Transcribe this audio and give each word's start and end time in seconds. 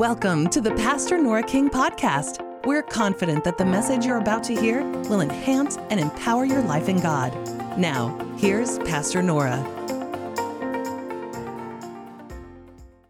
Welcome 0.00 0.48
to 0.48 0.62
the 0.62 0.70
Pastor 0.76 1.18
Nora 1.18 1.42
King 1.42 1.68
podcast. 1.68 2.40
We're 2.64 2.82
confident 2.82 3.44
that 3.44 3.58
the 3.58 3.66
message 3.66 4.06
you're 4.06 4.16
about 4.16 4.42
to 4.44 4.58
hear 4.58 4.82
will 4.82 5.20
enhance 5.20 5.76
and 5.90 6.00
empower 6.00 6.46
your 6.46 6.62
life 6.62 6.88
in 6.88 7.00
God. 7.00 7.34
Now, 7.78 8.18
here's 8.38 8.78
Pastor 8.78 9.22
Nora. 9.22 9.62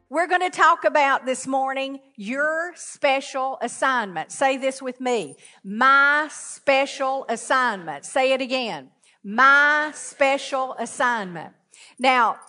We're 0.08 0.26
going 0.26 0.40
to 0.40 0.50
talk 0.50 0.84
about 0.84 1.26
this 1.26 1.46
morning 1.46 2.00
your 2.16 2.72
special 2.74 3.58
assignment. 3.62 4.32
Say 4.32 4.56
this 4.56 4.82
with 4.82 5.00
me. 5.00 5.36
My 5.62 6.26
special 6.32 7.24
assignment. 7.28 8.04
Say 8.04 8.32
it 8.32 8.40
again. 8.40 8.90
My 9.22 9.92
special 9.94 10.74
assignment. 10.76 11.52
Now, 12.00 12.40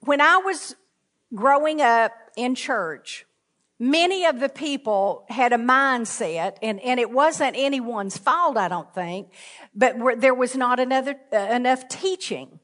when 0.00 0.22
I 0.22 0.38
was 0.38 0.76
growing 1.34 1.82
up 1.82 2.12
in 2.38 2.54
church, 2.54 3.25
many 3.78 4.24
of 4.24 4.40
the 4.40 4.48
people 4.48 5.24
had 5.28 5.52
a 5.52 5.58
mindset, 5.58 6.56
and, 6.62 6.80
and 6.80 6.98
it 6.98 7.10
wasn't 7.10 7.56
anyone's 7.56 8.16
fault, 8.16 8.56
I 8.56 8.68
don't 8.68 8.92
think, 8.94 9.28
but 9.74 10.20
there 10.20 10.34
was 10.34 10.56
not 10.56 10.80
another, 10.80 11.16
uh, 11.32 11.36
enough 11.36 11.88
teaching. 11.88 12.60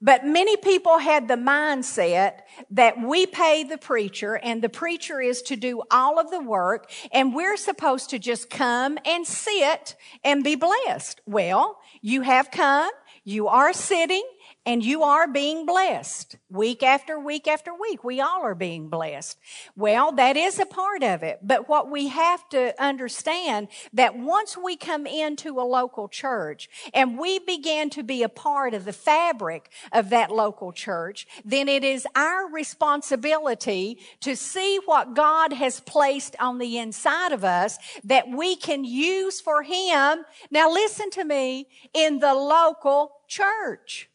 But 0.00 0.24
many 0.24 0.56
people 0.56 0.98
had 0.98 1.26
the 1.26 1.34
mindset 1.34 2.42
that 2.70 3.02
we 3.02 3.26
pay 3.26 3.64
the 3.64 3.78
preacher 3.78 4.36
and 4.36 4.62
the 4.62 4.68
preacher 4.68 5.20
is 5.20 5.42
to 5.42 5.56
do 5.56 5.82
all 5.90 6.20
of 6.20 6.30
the 6.30 6.40
work 6.40 6.88
and 7.10 7.34
we're 7.34 7.56
supposed 7.56 8.10
to 8.10 8.18
just 8.20 8.48
come 8.48 8.96
and 9.04 9.26
sit 9.26 9.96
and 10.22 10.44
be 10.44 10.54
blessed. 10.54 11.20
Well, 11.26 11.80
you 12.00 12.20
have 12.22 12.52
come, 12.52 12.92
you 13.24 13.48
are 13.48 13.72
sitting, 13.72 14.22
and 14.68 14.84
you 14.84 15.02
are 15.02 15.26
being 15.26 15.64
blessed 15.64 16.36
week 16.50 16.82
after 16.82 17.18
week 17.18 17.48
after 17.48 17.72
week. 17.72 18.04
We 18.04 18.20
all 18.20 18.42
are 18.42 18.54
being 18.54 18.90
blessed. 18.90 19.38
Well, 19.74 20.12
that 20.12 20.36
is 20.36 20.58
a 20.58 20.66
part 20.66 21.02
of 21.02 21.22
it. 21.22 21.38
But 21.42 21.70
what 21.70 21.90
we 21.90 22.08
have 22.08 22.46
to 22.50 22.74
understand 22.78 23.68
that 23.94 24.18
once 24.18 24.58
we 24.58 24.76
come 24.76 25.06
into 25.06 25.58
a 25.58 25.64
local 25.64 26.06
church 26.06 26.68
and 26.92 27.18
we 27.18 27.38
begin 27.38 27.88
to 27.88 28.02
be 28.02 28.22
a 28.22 28.28
part 28.28 28.74
of 28.74 28.84
the 28.84 28.92
fabric 28.92 29.70
of 29.90 30.10
that 30.10 30.30
local 30.30 30.72
church, 30.72 31.26
then 31.46 31.66
it 31.66 31.82
is 31.82 32.06
our 32.14 32.46
responsibility 32.52 33.98
to 34.20 34.36
see 34.36 34.80
what 34.84 35.14
God 35.14 35.54
has 35.54 35.80
placed 35.80 36.36
on 36.38 36.58
the 36.58 36.76
inside 36.76 37.32
of 37.32 37.42
us 37.42 37.78
that 38.04 38.28
we 38.28 38.54
can 38.54 38.84
use 38.84 39.40
for 39.40 39.62
Him. 39.62 40.26
Now 40.50 40.70
listen 40.70 41.08
to 41.12 41.24
me 41.24 41.68
in 41.94 42.18
the 42.18 42.34
local 42.34 43.12
church. 43.28 44.10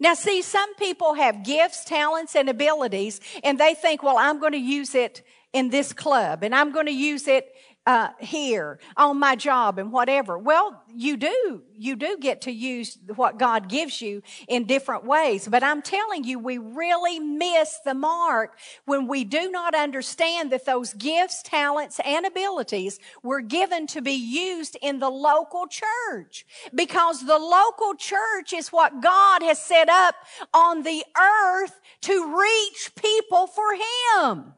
Now, 0.00 0.14
see, 0.14 0.42
some 0.42 0.74
people 0.76 1.14
have 1.14 1.44
gifts, 1.44 1.84
talents, 1.84 2.34
and 2.34 2.48
abilities, 2.48 3.20
and 3.44 3.58
they 3.58 3.74
think, 3.74 4.02
well, 4.02 4.18
I'm 4.18 4.40
going 4.40 4.52
to 4.52 4.58
use 4.58 4.94
it 4.94 5.22
in 5.52 5.70
this 5.70 5.92
club, 5.92 6.42
and 6.42 6.54
I'm 6.54 6.72
going 6.72 6.86
to 6.86 6.92
use 6.92 7.26
it 7.28 7.54
uh, 7.86 8.08
here 8.18 8.80
on 8.96 9.18
my 9.18 9.36
job 9.36 9.78
and 9.78 9.92
whatever. 9.92 10.36
Well, 10.36 10.82
you 10.92 11.16
do. 11.16 11.62
You 11.78 11.94
do 11.94 12.16
get 12.20 12.40
to 12.42 12.50
use 12.50 12.98
what 13.14 13.38
God 13.38 13.68
gives 13.68 14.00
you 14.00 14.22
in 14.48 14.64
different 14.64 15.04
ways. 15.04 15.46
But 15.46 15.62
I'm 15.62 15.82
telling 15.82 16.24
you, 16.24 16.38
we 16.38 16.58
really 16.58 17.20
miss 17.20 17.78
the 17.84 17.94
mark 17.94 18.58
when 18.86 19.06
we 19.06 19.22
do 19.24 19.50
not 19.50 19.74
understand 19.74 20.50
that 20.50 20.64
those 20.64 20.94
gifts, 20.94 21.42
talents, 21.42 22.00
and 22.04 22.26
abilities 22.26 22.98
were 23.22 23.40
given 23.40 23.86
to 23.88 24.02
be 24.02 24.12
used 24.12 24.76
in 24.82 24.98
the 24.98 25.10
local 25.10 25.66
church. 25.68 26.44
Because 26.74 27.24
the 27.24 27.38
local 27.38 27.94
church 27.94 28.52
is 28.52 28.72
what 28.72 29.00
God 29.00 29.42
has 29.42 29.62
set 29.62 29.88
up 29.88 30.16
on 30.52 30.82
the 30.82 31.04
earth 31.16 31.80
to 32.02 32.36
reach 32.36 32.90
people 32.96 33.46
for 33.46 33.74
Him. 33.74 34.54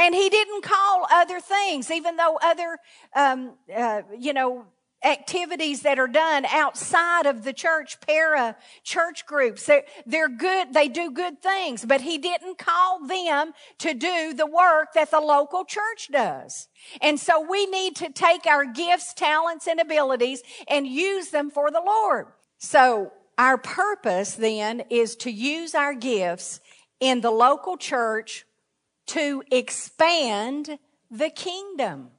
And 0.00 0.14
he 0.14 0.30
didn't 0.30 0.62
call 0.62 1.06
other 1.12 1.40
things, 1.40 1.90
even 1.90 2.16
though 2.16 2.38
other, 2.42 2.78
um, 3.14 3.52
uh, 3.74 4.00
you 4.18 4.32
know, 4.32 4.64
activities 5.04 5.82
that 5.82 5.98
are 5.98 6.08
done 6.08 6.46
outside 6.46 7.26
of 7.26 7.44
the 7.44 7.52
church, 7.52 8.00
para 8.00 8.56
church 8.82 9.26
groups. 9.26 9.66
They're, 9.66 9.84
they're 10.06 10.30
good. 10.30 10.72
They 10.72 10.88
do 10.88 11.10
good 11.10 11.42
things, 11.42 11.84
but 11.84 12.00
he 12.00 12.16
didn't 12.16 12.56
call 12.56 13.06
them 13.06 13.52
to 13.78 13.92
do 13.92 14.32
the 14.32 14.46
work 14.46 14.94
that 14.94 15.10
the 15.10 15.20
local 15.20 15.66
church 15.66 16.08
does. 16.10 16.68
And 17.02 17.20
so 17.20 17.46
we 17.46 17.66
need 17.66 17.94
to 17.96 18.10
take 18.10 18.46
our 18.46 18.64
gifts, 18.64 19.12
talents, 19.12 19.66
and 19.66 19.80
abilities 19.80 20.42
and 20.66 20.86
use 20.86 21.28
them 21.28 21.50
for 21.50 21.70
the 21.70 21.82
Lord. 21.84 22.28
So 22.56 23.12
our 23.36 23.58
purpose 23.58 24.34
then 24.34 24.84
is 24.88 25.14
to 25.16 25.30
use 25.30 25.74
our 25.74 25.94
gifts 25.94 26.60
in 27.00 27.20
the 27.20 27.30
local 27.30 27.76
church 27.76 28.46
to 29.10 29.42
expand 29.50 30.78
the 31.10 31.30
kingdom. 31.30 32.10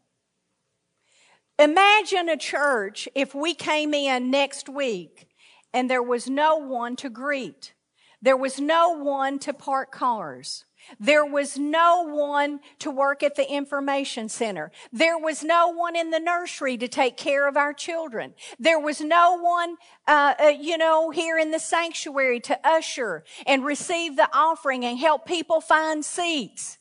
Imagine 1.57 2.27
a 2.27 2.35
church 2.35 3.07
if 3.15 3.33
we 3.33 3.53
came 3.53 3.93
in 3.93 4.29
next 4.29 4.67
week 4.67 5.29
and 5.73 5.89
there 5.89 6.03
was 6.03 6.29
no 6.29 6.57
one 6.57 6.97
to 6.97 7.09
greet. 7.09 7.73
There 8.21 8.35
was 8.35 8.59
no 8.59 8.89
one 8.89 9.39
to 9.39 9.53
park 9.53 9.91
cars. 9.91 10.65
There 10.99 11.25
was 11.25 11.57
no 11.57 12.03
one 12.03 12.59
to 12.79 12.91
work 12.91 13.23
at 13.23 13.35
the 13.35 13.49
information 13.49 14.27
center. 14.27 14.71
There 14.91 15.17
was 15.17 15.43
no 15.43 15.69
one 15.69 15.95
in 15.95 16.09
the 16.09 16.19
nursery 16.19 16.75
to 16.77 16.89
take 16.89 17.15
care 17.15 17.47
of 17.47 17.55
our 17.55 17.73
children. 17.73 18.33
There 18.59 18.79
was 18.79 18.99
no 18.99 19.37
one, 19.37 19.77
uh, 20.07 20.33
uh, 20.41 20.47
you 20.47 20.77
know, 20.77 21.09
here 21.09 21.37
in 21.37 21.51
the 21.51 21.59
sanctuary 21.59 22.41
to 22.41 22.59
usher 22.67 23.23
and 23.45 23.63
receive 23.63 24.17
the 24.17 24.29
offering 24.33 24.83
and 24.83 24.97
help 24.97 25.25
people 25.25 25.61
find 25.61 26.03
seats. 26.03 26.79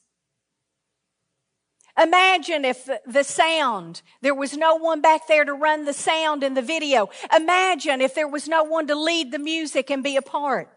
Imagine 1.98 2.64
if 2.64 2.88
the 3.06 3.24
sound, 3.24 4.02
there 4.20 4.34
was 4.34 4.56
no 4.56 4.76
one 4.76 5.00
back 5.00 5.26
there 5.26 5.44
to 5.44 5.52
run 5.52 5.84
the 5.84 5.92
sound 5.92 6.42
in 6.42 6.54
the 6.54 6.62
video. 6.62 7.10
Imagine 7.34 8.00
if 8.00 8.14
there 8.14 8.28
was 8.28 8.48
no 8.48 8.64
one 8.64 8.86
to 8.86 8.94
lead 8.94 9.32
the 9.32 9.38
music 9.38 9.90
and 9.90 10.02
be 10.02 10.16
a 10.16 10.22
part. 10.22 10.68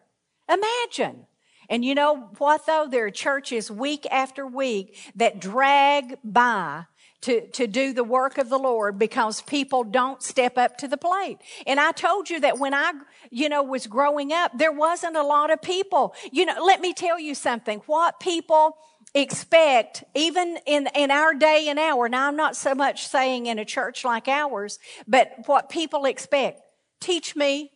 Imagine. 0.50 1.26
And 1.70 1.86
you 1.86 1.96
know 1.96 2.30
what 2.38 2.66
though? 2.66 2.88
There 2.90 3.06
are 3.06 3.12
churches 3.12 3.72
week 3.72 4.06
after 4.12 4.46
week 4.46 4.98
that 5.16 5.40
drag 5.40 6.18
by 6.24 6.86
to, 7.24 7.48
to 7.52 7.68
do 7.68 7.94
the 7.94 8.04
work 8.04 8.38
of 8.38 8.50
the 8.50 8.58
Lord 8.58 9.00
because 9.00 9.42
people 9.42 9.86
don't 9.86 10.22
step 10.22 10.58
up 10.58 10.78
to 10.80 10.90
the 10.90 10.98
plate. 10.98 11.38
And 11.66 11.80
I 11.80 11.94
told 11.94 12.30
you 12.30 12.42
that 12.42 12.60
when 12.60 12.74
I, 12.74 12.92
you 13.32 13.48
know, 13.48 13.64
was 13.64 13.88
growing 13.88 14.34
up, 14.34 14.52
there 14.58 14.74
wasn't 14.74 15.16
a 15.16 15.24
lot 15.24 15.50
of 15.50 15.62
people. 15.62 16.14
You 16.32 16.46
know, 16.46 16.64
let 16.64 16.82
me 16.82 16.94
tell 16.94 17.18
you 17.18 17.34
something. 17.34 17.82
What 17.86 18.20
people 18.20 18.78
expect, 19.16 20.04
even 20.16 20.58
in, 20.66 20.88
in 20.96 21.12
our 21.12 21.34
day 21.34 21.68
and 21.70 21.78
hour, 21.78 22.10
now 22.10 22.28
I'm 22.28 22.36
not 22.36 22.56
so 22.56 22.74
much 22.74 23.08
saying 23.08 23.46
in 23.46 23.60
a 23.60 23.66
church 23.66 24.04
like 24.04 24.28
ours, 24.28 24.80
but 25.08 25.32
what 25.46 25.70
people 25.70 26.06
expect. 26.06 26.62
Teach 27.00 27.36
me. 27.36 27.72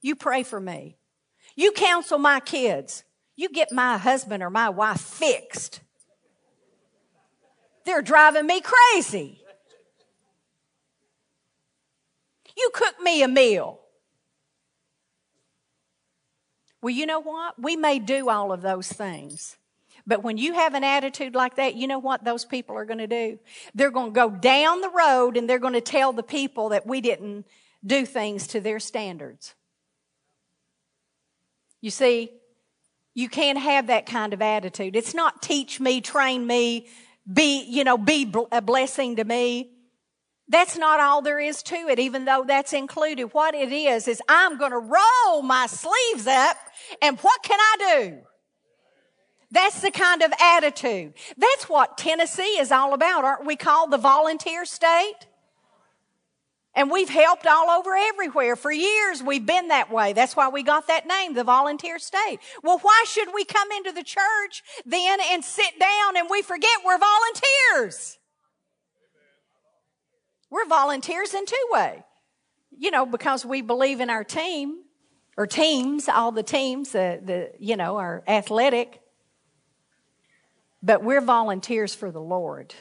You 0.00 0.16
pray 0.16 0.42
for 0.42 0.60
me. 0.60 0.96
You 1.54 1.72
counsel 1.72 2.18
my 2.18 2.40
kids. 2.40 3.04
You 3.36 3.48
get 3.48 3.70
my 3.70 3.98
husband 3.98 4.42
or 4.42 4.50
my 4.50 4.70
wife 4.70 5.00
fixed. 5.00 5.80
They're 7.84 8.02
driving 8.02 8.46
me 8.46 8.60
crazy. 8.60 9.40
You 12.56 12.70
cook 12.74 12.94
me 13.02 13.22
a 13.22 13.28
meal. 13.28 13.80
Well, 16.80 16.90
you 16.90 17.06
know 17.06 17.20
what? 17.20 17.60
We 17.60 17.76
may 17.76 17.98
do 17.98 18.28
all 18.28 18.52
of 18.52 18.62
those 18.62 18.88
things. 18.88 19.56
But 20.06 20.22
when 20.22 20.36
you 20.36 20.54
have 20.54 20.74
an 20.74 20.84
attitude 20.84 21.34
like 21.34 21.56
that, 21.56 21.74
you 21.76 21.86
know 21.86 21.98
what 21.98 22.24
those 22.24 22.44
people 22.44 22.76
are 22.76 22.84
going 22.84 22.98
to 22.98 23.06
do? 23.06 23.38
They're 23.74 23.90
going 23.90 24.12
to 24.12 24.14
go 24.14 24.30
down 24.30 24.80
the 24.80 24.90
road 24.90 25.36
and 25.36 25.48
they're 25.48 25.58
going 25.58 25.74
to 25.74 25.80
tell 25.80 26.12
the 26.12 26.22
people 26.22 26.70
that 26.70 26.86
we 26.86 27.00
didn't 27.00 27.46
do 27.84 28.04
things 28.04 28.46
to 28.48 28.60
their 28.60 28.80
standards. 28.80 29.54
You 31.80 31.90
see, 31.90 32.30
you 33.14 33.28
can't 33.28 33.58
have 33.58 33.88
that 33.88 34.06
kind 34.06 34.32
of 34.32 34.40
attitude. 34.40 34.96
It's 34.96 35.14
not 35.14 35.42
teach 35.42 35.78
me, 35.80 36.00
train 36.00 36.46
me, 36.46 36.88
be, 37.30 37.62
you 37.64 37.84
know, 37.84 37.98
be 37.98 38.32
a 38.50 38.62
blessing 38.62 39.16
to 39.16 39.24
me. 39.24 39.70
That's 40.48 40.76
not 40.76 41.00
all 41.00 41.22
there 41.22 41.38
is 41.38 41.62
to 41.64 41.74
it, 41.74 41.98
even 41.98 42.24
though 42.24 42.44
that's 42.46 42.72
included. 42.72 43.32
What 43.32 43.54
it 43.54 43.72
is, 43.72 44.08
is 44.08 44.20
I'm 44.28 44.58
going 44.58 44.72
to 44.72 44.78
roll 44.78 45.42
my 45.42 45.66
sleeves 45.66 46.26
up 46.26 46.56
and 47.00 47.18
what 47.20 47.42
can 47.42 47.58
I 47.60 47.76
do? 47.78 48.18
That's 49.52 49.80
the 49.82 49.90
kind 49.90 50.22
of 50.22 50.32
attitude. 50.40 51.12
That's 51.36 51.68
what 51.68 51.98
Tennessee 51.98 52.58
is 52.58 52.72
all 52.72 52.94
about. 52.94 53.24
Aren't 53.24 53.44
we 53.44 53.54
called 53.54 53.90
the 53.90 53.98
volunteer 53.98 54.64
state? 54.64 55.26
And 56.74 56.90
we've 56.90 57.10
helped 57.10 57.46
all 57.46 57.68
over 57.68 57.94
everywhere. 57.94 58.56
For 58.56 58.72
years, 58.72 59.22
we've 59.22 59.44
been 59.44 59.68
that 59.68 59.92
way. 59.92 60.14
That's 60.14 60.34
why 60.34 60.48
we 60.48 60.62
got 60.62 60.86
that 60.86 61.06
name, 61.06 61.34
the 61.34 61.44
volunteer 61.44 61.98
state. 61.98 62.38
Well, 62.62 62.78
why 62.78 63.04
should 63.06 63.28
we 63.34 63.44
come 63.44 63.70
into 63.72 63.92
the 63.92 64.02
church 64.02 64.62
then 64.86 65.18
and 65.30 65.44
sit 65.44 65.78
down 65.78 66.16
and 66.16 66.28
we 66.30 66.40
forget 66.40 66.70
we're 66.82 66.98
volunteers? 66.98 68.18
We're 70.48 70.66
volunteers 70.66 71.34
in 71.34 71.44
two 71.44 71.68
ways. 71.70 72.00
You 72.78 72.90
know, 72.90 73.04
because 73.04 73.44
we 73.44 73.60
believe 73.60 74.00
in 74.00 74.08
our 74.08 74.24
team 74.24 74.78
or 75.36 75.46
teams, 75.46 76.08
all 76.08 76.32
the 76.32 76.42
teams, 76.42 76.92
the, 76.92 77.20
the 77.22 77.50
you 77.58 77.76
know, 77.76 77.98
are 77.98 78.24
athletic. 78.26 79.01
But 80.82 81.02
we're 81.02 81.20
volunteers 81.20 81.94
for 81.94 82.10
the 82.10 82.20
Lord 82.20 82.74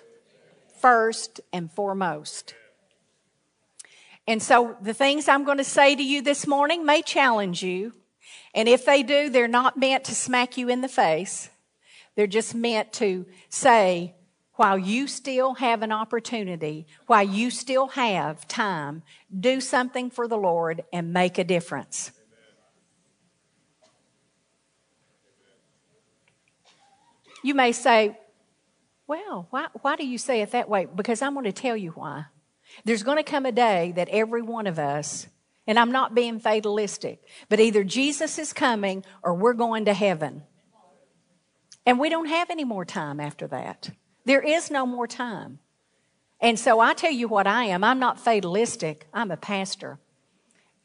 first 0.80 1.40
and 1.54 1.72
foremost. 1.72 2.56
And 4.28 4.42
so 4.42 4.76
the 4.82 4.94
things 4.94 5.28
I'm 5.28 5.44
going 5.44 5.58
to 5.58 5.64
say 5.64 5.96
to 5.96 6.04
you 6.04 6.22
this 6.22 6.48
morning 6.48 6.86
may 6.86 7.02
challenge 7.02 7.64
you. 7.64 7.94
And 8.54 8.68
if 8.68 8.86
they 8.86 9.04
do, 9.04 9.30
they're 9.30 9.48
not 9.48 9.78
meant 9.78 10.06
to 10.06 10.16
smack 10.16 10.58
you 10.58 10.70
in 10.70 10.82
the 10.82 10.88
face. 10.88 11.50
They're 12.16 12.28
just 12.28 12.54
meant 12.54 12.94
to 12.94 13.26
say, 13.50 14.16
while 14.54 14.78
you 14.78 15.08
still 15.08 15.56
have 15.56 15.82
an 15.82 15.92
opportunity, 15.92 16.86
while 17.08 17.24
you 17.24 17.50
still 17.50 17.88
have 17.90 18.48
time, 18.48 19.02
do 19.40 19.62
something 19.62 20.10
for 20.10 20.28
the 20.28 20.38
Lord 20.38 20.84
and 20.92 21.14
make 21.14 21.38
a 21.38 21.44
difference. 21.44 22.12
You 27.44 27.56
may 27.56 27.72
say, 27.72 28.18
well, 29.08 29.48
why, 29.50 29.68
why 29.82 29.96
do 29.96 30.06
you 30.06 30.18
say 30.18 30.42
it 30.42 30.52
that 30.52 30.70
way? 30.70 30.86
Because 30.86 31.22
I'm 31.22 31.34
going 31.34 31.46
to 31.46 31.52
tell 31.52 31.76
you 31.76 31.92
why. 31.92 32.26
There's 32.86 33.04
going 33.04 33.18
to 33.18 33.24
come 33.24 33.46
a 33.46 33.52
day 33.52 33.92
that 33.96 34.10
every 34.10 34.42
one 34.42 34.68
of 34.68 34.80
us, 34.80 35.28
and 35.68 35.78
I'm 35.78 35.92
not 35.92 36.16
being 36.16 36.40
fatalistic, 36.40 37.22
but 37.50 37.60
either 37.60 37.84
Jesus 37.84 38.40
is 38.40 38.54
coming 38.54 39.04
or 39.24 39.34
we're 39.34 39.54
going 39.54 39.86
to 39.86 39.94
heaven. 39.94 40.44
And 41.86 42.00
we 42.00 42.10
don't 42.10 42.28
have 42.28 42.50
any 42.50 42.64
more 42.64 42.86
time 42.86 43.20
after 43.20 43.48
that. 43.48 43.90
There 44.26 44.42
is 44.42 44.72
no 44.72 44.86
more 44.86 45.08
time. 45.08 45.60
And 46.40 46.58
so 46.58 46.80
I 46.80 46.94
tell 46.94 47.12
you 47.12 47.28
what 47.28 47.48
I 47.48 47.66
am. 47.66 47.84
I'm 47.84 48.00
not 48.00 48.20
fatalistic. 48.20 49.08
I'm 49.14 49.32
a 49.32 49.38
pastor. 49.38 50.00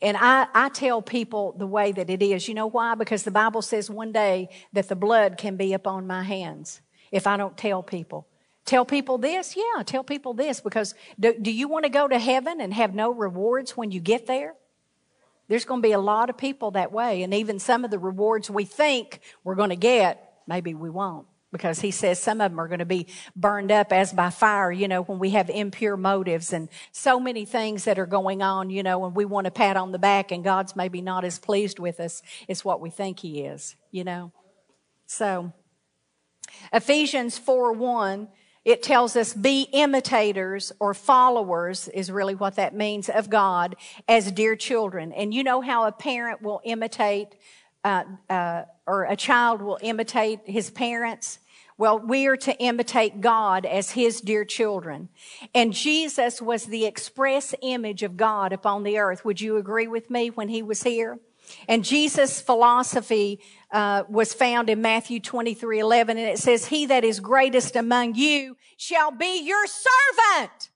And 0.03 0.17
I, 0.19 0.47
I 0.55 0.69
tell 0.69 1.01
people 1.01 1.55
the 1.57 1.67
way 1.67 1.93
that 1.93 2.11
it 2.11 2.23
is. 2.23 2.49
You 2.49 2.55
know 2.55 2.67
why? 2.67 2.95
Because 2.95 3.23
the 3.23 3.31
Bible 3.31 3.63
says 3.63 3.89
one 3.89 4.13
day 4.13 4.51
that 4.73 4.89
the 4.89 4.97
blood 4.97 5.39
can 5.39 5.57
be 5.57 5.73
upon 5.73 6.07
my 6.07 6.23
hands 6.23 6.81
if 7.11 7.27
I 7.27 7.37
don't 7.37 7.57
tell 7.57 7.83
people. 7.83 8.27
Tell 8.65 8.85
people 8.85 9.17
this? 9.17 9.57
Yeah, 9.57 9.83
tell 9.85 10.05
people 10.05 10.35
this. 10.35 10.61
Because 10.61 10.95
do, 11.19 11.35
do 11.41 11.51
you 11.51 11.69
want 11.69 11.85
to 11.85 11.89
go 11.89 12.09
to 12.09 12.19
heaven 12.19 12.61
and 12.61 12.75
have 12.75 12.95
no 12.95 13.11
rewards 13.11 13.77
when 13.77 13.91
you 13.91 14.01
get 14.01 14.27
there? 14.27 14.55
There's 15.49 15.65
going 15.65 15.81
to 15.81 15.87
be 15.89 15.93
a 15.93 16.01
lot 16.01 16.29
of 16.29 16.37
people 16.37 16.73
that 16.73 16.91
way. 16.91 17.23
And 17.23 17.33
even 17.33 17.59
some 17.59 17.85
of 17.85 17.91
the 17.91 17.99
rewards 17.99 18.51
we 18.51 18.65
think 18.65 19.21
we're 19.45 19.55
going 19.55 19.71
to 19.71 19.77
get, 19.77 20.41
maybe 20.47 20.75
we 20.75 20.91
won't 20.91 21.27
because 21.53 21.81
he 21.81 21.91
says 21.91 22.19
some 22.19 22.41
of 22.41 22.51
them 22.51 22.61
are 22.61 22.69
going 22.69 22.81
to 22.81 22.85
be 22.85 23.07
burned 23.35 23.71
up 23.71 23.93
as 23.93 24.13
by 24.13 24.31
fire, 24.31 24.73
you 24.73 24.89
know, 24.89 25.03
when 25.03 25.19
we 25.19 25.31
have 25.31 25.49
impure 25.49 25.97
motives 25.97 26.53
and 26.53 26.69
so 26.93 27.21
many 27.21 27.45
things 27.45 27.85
that 27.85 27.99
are 27.99 28.07
going 28.07 28.43
on, 28.43 28.71
you 28.71 28.83
know, 28.83 29.05
and 29.05 29.15
we 29.15 29.25
want 29.25 29.45
to 29.45 29.51
pat 29.51 29.77
on 29.77 29.93
the 29.93 29.99
back 29.99 30.33
and 30.33 30.45
God's 30.45 30.77
maybe 30.77 31.01
not 31.01 31.25
as 31.25 31.39
pleased 31.39 31.79
with 31.79 32.01
us 32.01 32.23
as 32.49 32.65
what 32.65 32.81
we 32.81 32.91
think 32.91 33.21
he 33.21 33.43
is, 33.43 33.77
you 33.91 34.05
know. 34.05 34.33
So, 35.07 35.53
Ephesians 36.73 37.39
4 37.39 37.73
1, 37.73 38.29
it 38.65 38.83
tells 38.83 39.15
us 39.15 39.33
be 39.33 39.69
imitators 39.73 40.73
or 40.81 40.93
followers 40.93 41.87
is 41.89 42.11
really 42.11 42.35
what 42.35 42.57
that 42.57 42.75
means 42.75 43.09
of 43.09 43.31
God 43.31 43.77
as 44.09 44.33
dear 44.33 44.57
children. 44.57 45.13
And 45.13 45.33
you 45.33 45.45
know 45.45 45.61
how 45.61 45.87
a 45.87 45.93
parent 45.93 46.43
will 46.43 46.61
imitate 46.65 47.37
uh, 47.87 48.03
uh, 48.29 48.65
or 48.85 49.05
a 49.05 49.15
child 49.15 49.63
will 49.63 49.79
imitate 49.81 50.41
his 50.45 50.71
parents. 50.71 51.39
Well, 51.79 52.01
we 52.01 52.27
are 52.27 52.37
to 52.39 52.57
imitate 52.59 53.21
God 53.21 53.65
as 53.65 53.91
His 53.91 54.21
dear 54.23 54.45
children. 54.47 55.11
And 55.55 55.75
Jesus 55.75 56.41
was 56.41 56.65
the 56.65 56.87
express 56.87 57.55
image 57.61 58.03
of 58.03 58.17
God 58.17 58.53
upon 58.53 58.83
the 58.83 58.99
earth. 58.99 59.25
Would 59.25 59.43
you 59.43 59.59
agree 59.59 59.87
with 59.87 60.11
me 60.11 60.31
when 60.31 60.49
He 60.49 60.63
was 60.63 60.83
here? 60.83 61.21
And 61.69 61.85
Jesus' 61.85 62.41
philosophy 62.41 63.41
uh, 63.71 64.05
was 64.09 64.33
found 64.33 64.69
in 64.71 64.81
Matthew 64.81 65.21
23, 65.21 65.79
11, 65.79 66.17
and 66.17 66.27
it 66.27 66.39
says, 66.39 66.67
He 66.67 66.87
that 66.87 67.05
is 67.05 67.21
greatest 67.21 67.77
among 67.77 68.15
you 68.15 68.57
shall 68.79 69.11
be 69.11 69.45
your 69.45 69.67
servant. 69.67 70.71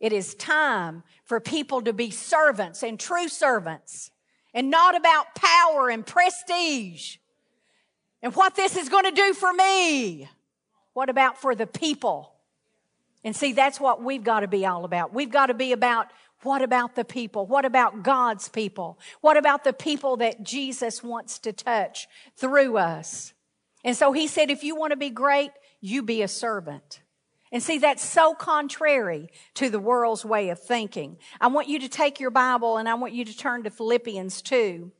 It 0.00 0.12
is 0.12 0.34
time 0.34 1.04
for 1.24 1.38
people 1.38 1.82
to 1.82 1.92
be 1.92 2.10
servants 2.10 2.82
and 2.82 2.98
true 2.98 3.28
servants 3.28 4.10
and 4.56 4.70
not 4.70 4.96
about 4.96 5.34
power 5.34 5.90
and 5.90 6.04
prestige 6.04 7.18
and 8.22 8.34
what 8.34 8.56
this 8.56 8.74
is 8.74 8.88
going 8.88 9.04
to 9.04 9.10
do 9.12 9.34
for 9.34 9.52
me. 9.52 10.28
What 10.94 11.10
about 11.10 11.38
for 11.38 11.54
the 11.54 11.66
people? 11.66 12.32
And 13.22 13.36
see, 13.36 13.52
that's 13.52 13.78
what 13.78 14.02
we've 14.02 14.24
got 14.24 14.40
to 14.40 14.48
be 14.48 14.64
all 14.64 14.86
about. 14.86 15.12
We've 15.12 15.30
got 15.30 15.46
to 15.46 15.54
be 15.54 15.72
about 15.72 16.08
what 16.42 16.62
about 16.62 16.94
the 16.94 17.04
people? 17.04 17.46
What 17.46 17.66
about 17.66 18.02
God's 18.02 18.48
people? 18.48 18.98
What 19.20 19.36
about 19.36 19.62
the 19.62 19.74
people 19.74 20.16
that 20.18 20.42
Jesus 20.42 21.02
wants 21.02 21.38
to 21.40 21.52
touch 21.52 22.08
through 22.36 22.78
us? 22.78 23.34
And 23.84 23.94
so 23.94 24.12
he 24.12 24.26
said, 24.26 24.50
if 24.50 24.64
you 24.64 24.74
want 24.74 24.92
to 24.92 24.96
be 24.96 25.10
great, 25.10 25.50
you 25.80 26.02
be 26.02 26.22
a 26.22 26.28
servant. 26.28 27.02
And 27.56 27.62
see, 27.62 27.78
that's 27.78 28.04
so 28.04 28.34
contrary 28.34 29.30
to 29.54 29.70
the 29.70 29.78
world's 29.78 30.26
way 30.26 30.50
of 30.50 30.62
thinking. 30.62 31.16
I 31.40 31.46
want 31.46 31.68
you 31.68 31.78
to 31.78 31.88
take 31.88 32.20
your 32.20 32.28
Bible 32.28 32.76
and 32.76 32.86
I 32.86 32.92
want 32.92 33.14
you 33.14 33.24
to 33.24 33.34
turn 33.34 33.62
to 33.62 33.70
Philippians 33.70 34.42
2. 34.42 34.92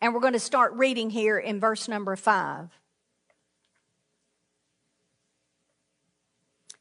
And 0.00 0.12
we're 0.12 0.18
going 0.18 0.32
to 0.32 0.40
start 0.40 0.72
reading 0.72 1.08
here 1.08 1.38
in 1.38 1.60
verse 1.60 1.86
number 1.86 2.16
5. 2.16 2.68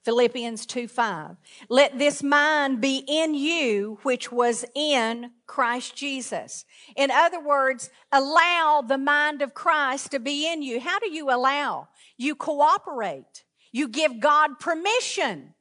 Philippians 0.04 0.66
2 0.66 0.88
5. 0.88 1.36
Let 1.70 2.00
this 2.00 2.24
mind 2.24 2.82
be 2.82 3.06
in 3.08 3.36
you, 3.36 4.00
which 4.02 4.32
was 4.32 4.66
in 4.74 5.30
Christ 5.46 5.96
Jesus. 5.96 6.66
In 6.96 7.12
other 7.12 7.40
words, 7.40 7.92
allow 8.12 8.84
the 8.84 8.98
mind 8.98 9.44
of 9.44 9.54
Christ 9.54 10.10
to 10.10 10.20
be 10.20 10.52
in 10.52 10.64
you. 10.64 10.80
How 10.80 10.98
do 10.98 11.12
you 11.12 11.30
allow? 11.30 11.90
You 12.18 12.34
cooperate. 12.34 13.45
You 13.76 13.90
give 13.90 14.22
God 14.22 14.58
permission 14.58 15.54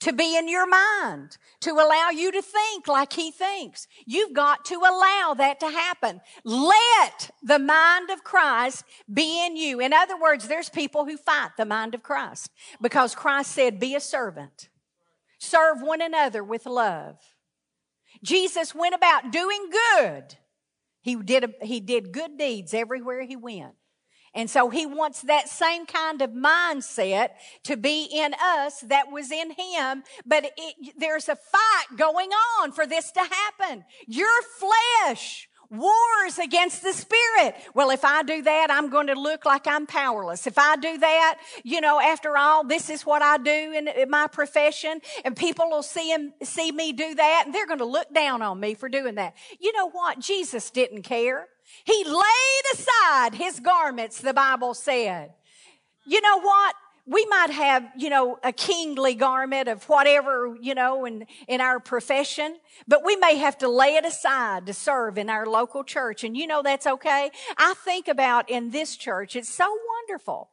to 0.00 0.14
be 0.14 0.34
in 0.34 0.48
your 0.48 0.66
mind, 0.66 1.36
to 1.60 1.72
allow 1.72 2.08
you 2.08 2.32
to 2.32 2.40
think 2.40 2.88
like 2.88 3.12
He 3.12 3.30
thinks. 3.30 3.86
You've 4.06 4.32
got 4.32 4.64
to 4.64 4.76
allow 4.76 5.34
that 5.36 5.60
to 5.60 5.68
happen. 5.68 6.22
Let 6.42 7.30
the 7.42 7.58
mind 7.58 8.08
of 8.08 8.24
Christ 8.24 8.84
be 9.12 9.44
in 9.44 9.58
you. 9.58 9.78
In 9.78 9.92
other 9.92 10.18
words, 10.18 10.48
there's 10.48 10.70
people 10.70 11.04
who 11.04 11.18
fight 11.18 11.50
the 11.58 11.66
mind 11.66 11.94
of 11.94 12.02
Christ 12.02 12.50
because 12.80 13.14
Christ 13.14 13.52
said, 13.52 13.78
be 13.78 13.94
a 13.94 14.00
servant. 14.00 14.70
Serve 15.38 15.82
one 15.82 16.00
another 16.00 16.42
with 16.42 16.64
love. 16.64 17.18
Jesus 18.24 18.74
went 18.74 18.94
about 18.94 19.30
doing 19.30 19.68
good. 19.70 20.36
He 21.02 21.16
did, 21.16 21.56
he 21.60 21.78
did 21.80 22.10
good 22.10 22.38
deeds 22.38 22.72
everywhere 22.72 23.20
he 23.20 23.36
went. 23.36 23.74
And 24.34 24.48
so 24.48 24.70
he 24.70 24.86
wants 24.86 25.22
that 25.22 25.48
same 25.48 25.84
kind 25.86 26.22
of 26.22 26.30
mindset 26.30 27.30
to 27.64 27.76
be 27.76 28.08
in 28.10 28.34
us 28.40 28.80
that 28.80 29.12
was 29.12 29.30
in 29.30 29.50
him. 29.50 30.02
But 30.24 30.52
it, 30.56 30.94
there's 30.98 31.28
a 31.28 31.36
fight 31.36 31.98
going 31.98 32.30
on 32.60 32.72
for 32.72 32.86
this 32.86 33.10
to 33.12 33.20
happen. 33.20 33.84
Your 34.06 34.42
flesh 34.58 35.48
wars 35.72 36.38
against 36.38 36.82
the 36.82 36.92
spirit. 36.92 37.54
Well, 37.74 37.90
if 37.90 38.04
I 38.04 38.22
do 38.22 38.42
that, 38.42 38.68
I'm 38.70 38.90
going 38.90 39.06
to 39.06 39.14
look 39.14 39.46
like 39.46 39.66
I'm 39.66 39.86
powerless. 39.86 40.46
If 40.46 40.58
I 40.58 40.76
do 40.76 40.98
that, 40.98 41.38
you 41.64 41.80
know, 41.80 41.98
after 41.98 42.36
all, 42.36 42.62
this 42.62 42.90
is 42.90 43.06
what 43.06 43.22
I 43.22 43.38
do 43.38 43.72
in, 43.74 43.88
in 43.88 44.10
my 44.10 44.26
profession 44.26 45.00
and 45.24 45.34
people 45.34 45.70
will 45.70 45.82
see 45.82 46.10
him, 46.10 46.34
see 46.42 46.70
me 46.70 46.92
do 46.92 47.14
that 47.14 47.44
and 47.46 47.54
they're 47.54 47.66
going 47.66 47.78
to 47.78 47.86
look 47.86 48.12
down 48.12 48.42
on 48.42 48.60
me 48.60 48.74
for 48.74 48.88
doing 48.90 49.14
that. 49.14 49.34
You 49.60 49.72
know 49.72 49.88
what? 49.88 50.18
Jesus 50.18 50.70
didn't 50.70 51.02
care. 51.02 51.48
He 51.84 52.04
laid 52.04 52.62
aside 52.74 53.34
his 53.34 53.60
garments, 53.60 54.20
the 54.20 54.34
Bible 54.34 54.74
said. 54.74 55.32
You 56.06 56.20
know 56.20 56.40
what? 56.40 56.74
We 57.04 57.26
might 57.26 57.50
have, 57.50 57.84
you 57.96 58.10
know, 58.10 58.38
a 58.44 58.52
kingly 58.52 59.14
garment 59.14 59.68
of 59.68 59.82
whatever, 59.88 60.56
you 60.60 60.74
know, 60.74 61.04
in, 61.04 61.26
in 61.48 61.60
our 61.60 61.80
profession, 61.80 62.56
but 62.86 63.04
we 63.04 63.16
may 63.16 63.36
have 63.36 63.58
to 63.58 63.68
lay 63.68 63.96
it 63.96 64.04
aside 64.04 64.66
to 64.66 64.72
serve 64.72 65.18
in 65.18 65.28
our 65.28 65.44
local 65.46 65.82
church. 65.82 66.22
And 66.22 66.36
you 66.36 66.46
know, 66.46 66.62
that's 66.62 66.86
okay. 66.86 67.30
I 67.58 67.74
think 67.84 68.06
about 68.06 68.48
in 68.48 68.70
this 68.70 68.96
church, 68.96 69.34
it's 69.34 69.52
so 69.52 69.76
wonderful 70.06 70.51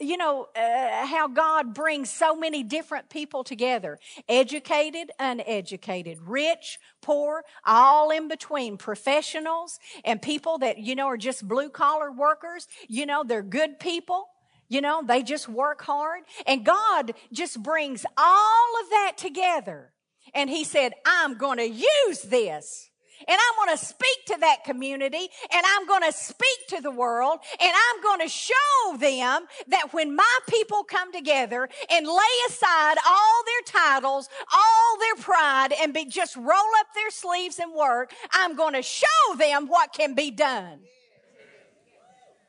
you 0.00 0.16
know, 0.16 0.48
uh, 0.56 1.06
how 1.06 1.28
God 1.28 1.74
brings 1.74 2.10
so 2.10 2.36
many 2.36 2.62
different 2.62 3.10
people 3.10 3.44
together 3.44 3.98
educated, 4.28 5.10
uneducated, 5.18 6.18
rich, 6.22 6.78
poor, 7.00 7.44
all 7.64 8.10
in 8.10 8.28
between, 8.28 8.76
professionals 8.76 9.78
and 10.04 10.22
people 10.22 10.58
that, 10.58 10.78
you 10.78 10.94
know, 10.94 11.06
are 11.06 11.16
just 11.16 11.46
blue 11.46 11.68
collar 11.68 12.12
workers. 12.12 12.68
You 12.88 13.06
know, 13.06 13.24
they're 13.24 13.42
good 13.42 13.78
people. 13.78 14.28
You 14.68 14.80
know, 14.80 15.02
they 15.06 15.22
just 15.22 15.48
work 15.48 15.82
hard. 15.82 16.22
And 16.46 16.64
God 16.64 17.12
just 17.32 17.62
brings 17.62 18.06
all 18.16 18.82
of 18.82 18.90
that 18.90 19.12
together. 19.16 19.92
And 20.34 20.48
He 20.48 20.64
said, 20.64 20.94
I'm 21.04 21.36
going 21.36 21.58
to 21.58 21.68
use 21.68 22.22
this 22.22 22.90
and 23.26 23.38
I'm 23.40 23.66
going 23.66 23.76
to 23.76 23.84
speak 23.84 24.26
to 24.28 24.36
that 24.40 24.64
community 24.64 25.28
and 25.52 25.64
I'm 25.66 25.86
going 25.86 26.02
to 26.02 26.12
speak 26.12 26.68
to 26.68 26.80
the 26.80 26.90
world 26.90 27.38
and 27.60 27.70
I'm 27.72 28.02
going 28.02 28.20
to 28.20 28.28
show 28.28 28.96
them 28.98 29.46
that 29.68 29.92
when 29.92 30.14
my 30.14 30.38
people 30.48 30.84
come 30.84 31.12
together 31.12 31.68
and 31.90 32.06
lay 32.06 32.36
aside 32.48 32.96
all 33.06 33.42
their 33.46 33.82
titles, 33.82 34.28
all 34.52 34.98
their 34.98 35.22
pride 35.22 35.72
and 35.80 35.92
be 35.94 36.04
just 36.04 36.36
roll 36.36 36.70
up 36.78 36.86
their 36.94 37.10
sleeves 37.10 37.58
and 37.58 37.72
work, 37.74 38.12
I'm 38.32 38.56
going 38.56 38.74
to 38.74 38.82
show 38.82 39.06
them 39.36 39.68
what 39.68 39.92
can 39.92 40.14
be 40.14 40.30
done. 40.30 40.80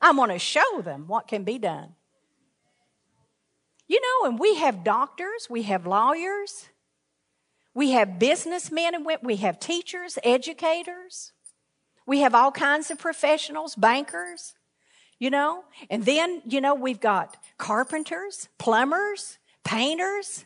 I'm 0.02 0.18
going 0.18 0.30
to 0.30 0.40
show 0.40 0.82
them 0.82 1.06
what 1.08 1.28
can 1.28 1.44
be 1.44 1.58
done. 1.58 1.96
You 3.88 4.02
know, 4.02 4.30
and 4.30 4.40
we 4.40 4.56
have 4.56 4.84
doctors, 4.84 5.48
we 5.50 5.64
have 5.64 5.86
lawyers, 5.86 6.70
we 7.76 7.92
have 7.92 8.18
businessmen 8.18 8.96
and 8.96 9.06
women, 9.06 9.20
we 9.24 9.36
have 9.36 9.60
teachers, 9.60 10.18
educators, 10.24 11.34
we 12.08 12.20
have 12.20 12.34
all 12.34 12.52
kinds 12.52 12.90
of 12.90 12.98
professionals, 12.98 13.76
bankers, 13.76 14.54
you 15.20 15.30
know, 15.30 15.66
and 15.90 16.06
then, 16.06 16.42
you 16.48 16.62
know, 16.62 16.74
we've 16.74 17.02
got 17.02 17.38
carpenters, 17.58 18.48
plumbers, 18.58 19.38
painters, 19.64 20.46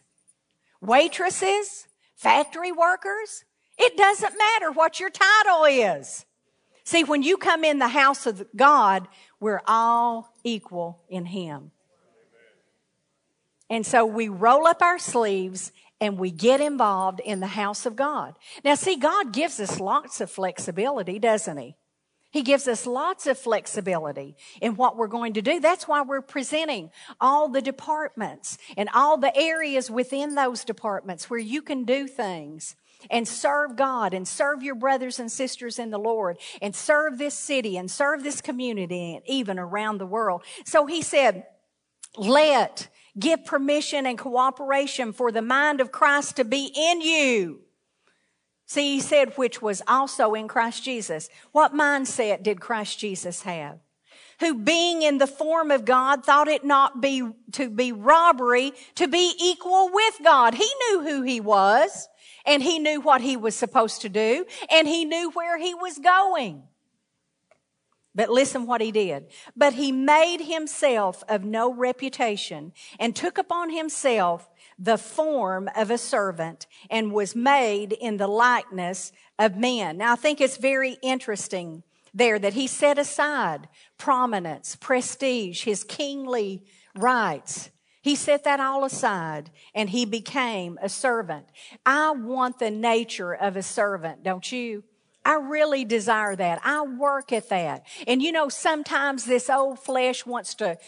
waitresses, 0.82 1.88
factory 2.16 2.72
workers. 2.72 3.46
It 3.78 3.96
doesn't 3.96 4.38
matter 4.38 4.72
what 4.72 5.00
your 5.00 5.10
title 5.10 5.66
is. 5.66 6.26
See, 6.84 7.04
when 7.04 7.22
you 7.22 7.38
come 7.38 7.64
in 7.64 7.78
the 7.78 7.90
house 7.90 8.26
of 8.26 8.46
God, 8.56 9.08
we're 9.40 9.62
all 9.68 10.34
equal 10.44 11.04
in 11.10 11.26
Him. 11.26 11.72
And 13.70 13.86
so 13.86 14.06
we 14.06 14.30
roll 14.30 14.66
up 14.66 14.82
our 14.82 14.98
sleeves 14.98 15.72
and 16.02 16.18
we 16.18 16.32
get 16.32 16.62
involved 16.62 17.20
in 17.20 17.40
the 17.40 17.48
house 17.48 17.86
of 17.86 17.96
God. 17.96 18.36
Now, 18.64 18.76
see, 18.76 18.96
God 18.96 19.34
gives 19.34 19.60
us 19.60 19.80
lots 19.80 20.22
of 20.22 20.32
flexibility, 20.32 21.20
doesn't 21.20 21.58
He? 21.58 21.76
He 22.32 22.44
gives 22.44 22.68
us 22.68 22.86
lots 22.86 23.26
of 23.26 23.40
flexibility 23.40 24.36
in 24.62 24.76
what 24.76 24.96
we're 24.96 25.08
going 25.08 25.34
to 25.34 25.42
do. 25.42 25.60
That's 25.60 25.88
why 25.88 26.04
we're 26.04 26.22
presenting 26.22 26.92
all 27.20 27.50
the 27.50 27.62
departments 27.62 28.58
and 28.78 28.88
all 28.94 29.18
the 29.18 29.36
areas 29.36 29.90
within 29.90 30.36
those 30.36 30.64
departments 30.64 31.30
where 31.30 31.40
you 31.40 31.64
can 31.64 31.86
do 31.86 32.08
things 32.08 32.76
and 33.10 33.28
serve 33.28 33.76
God 33.76 34.14
and 34.14 34.28
serve 34.28 34.62
your 34.62 34.76
brothers 34.76 35.20
and 35.20 35.32
sisters 35.32 35.80
in 35.80 35.90
the 35.90 35.98
Lord 35.98 36.38
and 36.62 36.76
serve 36.76 37.18
this 37.18 37.34
city 37.34 37.78
and 37.78 37.90
serve 37.90 38.24
this 38.24 38.42
community 38.42 39.16
and 39.16 39.24
even 39.26 39.58
around 39.58 39.98
the 39.98 40.06
world. 40.06 40.44
So 40.66 40.86
he 40.86 41.02
said, 41.02 41.46
let 42.16 42.90
give 43.20 43.46
permission 43.46 44.06
and 44.06 44.18
cooperation 44.18 45.14
for 45.14 45.32
the 45.32 45.42
mind 45.42 45.82
of 45.82 45.92
Christ 45.92 46.38
to 46.38 46.46
be 46.46 46.72
in 46.76 47.02
you. 47.02 47.62
See, 48.66 48.94
he 48.94 49.00
said, 49.00 49.34
which 49.36 49.62
was 49.62 49.82
also 49.88 50.36
in 50.36 50.48
Christ 50.48 50.84
Jesus. 50.84 51.28
What 51.52 51.74
mindset 51.74 52.44
did 52.44 52.62
Christ 52.62 53.00
Jesus 53.00 53.42
have? 53.42 53.80
Who 54.42 54.54
being 54.54 55.02
in 55.02 55.18
the 55.18 55.28
form 55.28 55.72
of 55.72 55.86
God 55.86 56.24
thought 56.24 56.48
it 56.48 56.64
not 56.64 57.02
be 57.02 57.28
to 57.54 57.70
be 57.70 57.92
robbery 57.92 58.74
to 58.96 59.08
be 59.08 59.34
equal 59.42 59.90
with 59.92 60.20
God. 60.24 60.54
He 60.54 60.70
knew 60.82 61.02
who 61.02 61.24
he 61.24 61.42
was 61.42 62.08
and 62.46 62.64
he 62.64 62.80
knew 62.80 63.02
what 63.02 63.22
he 63.22 63.36
was 63.36 63.56
supposed 63.56 64.02
to 64.02 64.10
do 64.10 64.46
and 64.72 64.88
he 64.88 65.04
knew 65.04 65.32
where 65.32 65.58
he 65.58 65.74
was 65.74 65.98
going. 65.98 66.64
But 68.20 68.30
listen 68.30 68.66
what 68.66 68.82
he 68.82 68.92
did. 68.92 69.28
But 69.56 69.76
he 69.76 69.94
made 69.94 70.42
himself 70.42 71.24
of 71.30 71.46
no 71.46 71.74
reputation 71.74 72.74
and 73.00 73.16
took 73.16 73.38
upon 73.38 73.70
himself 73.70 74.50
the 74.78 74.98
form 74.98 75.70
of 75.74 75.90
a 75.90 75.98
servant 75.98 76.68
and 76.90 77.14
was 77.14 77.34
made 77.34 77.94
in 77.94 78.18
the 78.18 78.28
likeness 78.28 79.14
of 79.40 79.56
men. 79.56 80.00
Now 80.00 80.12
I 80.12 80.16
think 80.18 80.42
it's 80.42 80.58
very 80.58 80.98
interesting 81.02 81.84
there 82.14 82.38
that 82.40 82.56
he 82.56 82.68
set 82.68 82.98
aside 82.98 83.70
prominence, 83.98 84.76
prestige, 84.76 85.64
his 85.64 85.86
kingly 85.86 86.66
rights. 86.98 87.70
He 88.02 88.18
set 88.18 88.44
that 88.44 88.60
all 88.60 88.84
aside 88.84 89.50
and 89.74 89.92
he 89.92 90.04
became 90.04 90.78
a 90.82 90.90
servant. 90.90 91.46
I 91.86 92.12
want 92.12 92.60
the 92.60 92.70
nature 92.70 93.34
of 93.34 93.56
a 93.56 93.64
servant, 93.64 94.24
don't 94.24 94.52
you? 94.52 94.84
I 95.30 95.36
really 95.36 95.86
desire 95.86 96.36
that. 96.36 96.60
I 96.64 96.82
work 96.82 97.32
at 97.32 97.50
that. 97.50 97.86
And 98.08 98.20
you 98.20 98.32
know, 98.32 98.50
sometimes 98.50 99.26
this 99.26 99.48
old 99.48 99.78
flesh 99.78 100.26
wants 100.26 100.56
to, 100.56 100.80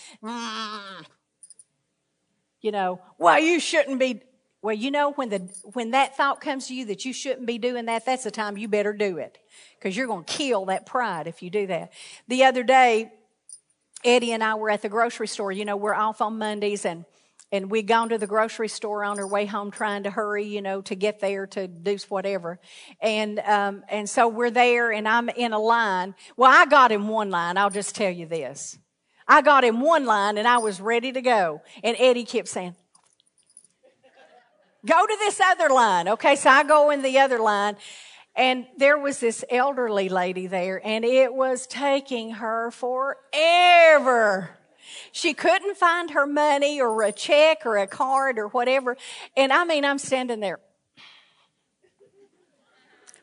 you 2.60 2.72
know, 2.72 3.00
well, 3.20 3.40
you 3.40 3.60
shouldn't 3.60 4.00
be. 4.00 4.24
Well, 4.64 4.76
you 4.76 4.90
know, 4.90 5.12
when 5.12 5.30
the, 5.30 5.40
when 5.74 5.92
that 5.92 6.18
thought 6.18 6.42
comes 6.42 6.68
to 6.68 6.76
you 6.76 6.86
that 6.86 7.06
you 7.06 7.14
shouldn't 7.14 7.46
be 7.46 7.60
doing 7.60 7.86
that, 7.86 8.04
that's 8.04 8.24
the 8.24 8.32
time 8.32 8.58
you 8.58 8.68
better 8.68 8.94
do 8.94 9.18
it. 9.18 9.38
Cause 9.80 9.96
you're 9.96 10.08
going 10.08 10.24
to 10.24 10.34
kill 10.34 10.66
that 10.66 10.88
pride 10.88 11.28
if 11.28 11.44
you 11.44 11.52
do 11.52 11.68
that. 11.68 11.92
The 12.28 12.44
other 12.44 12.64
day, 12.64 13.12
Eddie 14.04 14.32
and 14.34 14.44
I 14.44 14.56
were 14.56 14.72
at 14.72 14.82
the 14.82 14.90
grocery 14.90 15.28
store. 15.28 15.52
You 15.52 15.66
know, 15.66 15.78
we're 15.78 15.96
off 15.96 16.22
on 16.22 16.40
Mondays 16.40 16.86
and 16.86 17.06
and 17.52 17.70
we'd 17.70 17.88
gone 17.88 18.10
to 18.10 18.18
the 18.18 18.28
grocery 18.28 18.68
store 18.68 19.04
on 19.04 19.20
our 19.20 19.28
way 19.28 19.46
home 19.46 19.72
trying 19.72 20.04
to 20.04 20.10
hurry, 20.10 20.46
you 20.46 20.62
know, 20.62 20.82
to 20.82 20.96
get 20.96 21.20
there 21.20 21.46
to 21.48 21.68
do 21.68 21.98
whatever. 22.10 22.60
And, 23.02 23.40
um, 23.40 23.84
and 23.90 24.10
so 24.10 24.28
we're 24.28 24.52
there 24.52 24.92
and 24.92 25.08
I'm 25.08 25.30
in 25.30 25.52
a 25.52 25.60
line. 25.60 26.16
Well, 26.38 26.52
I 26.52 26.66
got 26.66 26.92
in 26.92 27.08
one 27.08 27.30
line. 27.30 27.58
I'll 27.58 27.70
just 27.70 27.96
tell 27.96 28.12
you 28.12 28.26
this. 28.26 28.78
I 29.28 29.42
got 29.42 29.64
in 29.64 29.82
one 29.82 30.06
line 30.06 30.38
and 30.38 30.48
I 30.48 30.60
was 30.60 30.80
ready 30.80 31.12
to 31.12 31.22
go. 31.22 31.62
And 31.84 31.96
Eddie 32.00 32.26
kept 32.26 32.48
saying, 32.48 32.76
go 34.86 35.06
to 35.06 35.16
this 35.20 35.40
other 35.40 35.70
line. 35.70 36.08
Okay. 36.08 36.36
So 36.36 36.50
I 36.50 36.64
go 36.64 36.90
in 36.90 37.02
the 37.02 37.20
other 37.20 37.40
line 37.40 37.76
and 38.36 38.66
there 38.78 38.98
was 38.98 39.20
this 39.20 39.44
elderly 39.50 40.08
lady 40.08 40.48
there 40.48 40.82
and 40.84 41.04
it 41.04 41.34
was 41.34 41.68
taking 41.68 42.32
her 42.32 42.72
forever 42.72 44.58
she 45.12 45.34
couldn't 45.34 45.78
find 45.78 46.12
her 46.12 46.26
money 46.26 46.82
or 46.82 47.02
a 47.04 47.12
check 47.12 47.66
or 47.66 47.78
a 47.78 47.88
card 47.88 48.38
or 48.38 48.48
whatever. 48.48 48.98
And 49.36 49.52
I 49.52 49.64
mean, 49.64 49.86
I'm 49.86 50.00
standing 50.00 50.40
there 50.40 50.60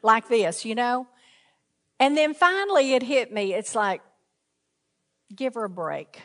like 0.03 0.29
this, 0.29 0.65
you 0.65 0.75
know? 0.75 1.07
And 2.01 2.17
then 2.17 2.35
finally 2.35 2.95
it 2.95 3.03
hit 3.03 3.33
me. 3.33 3.55
It's 3.55 3.75
like, 3.75 4.01
give 5.35 5.55
her 5.55 5.65
a 5.65 5.71
break. 5.71 6.21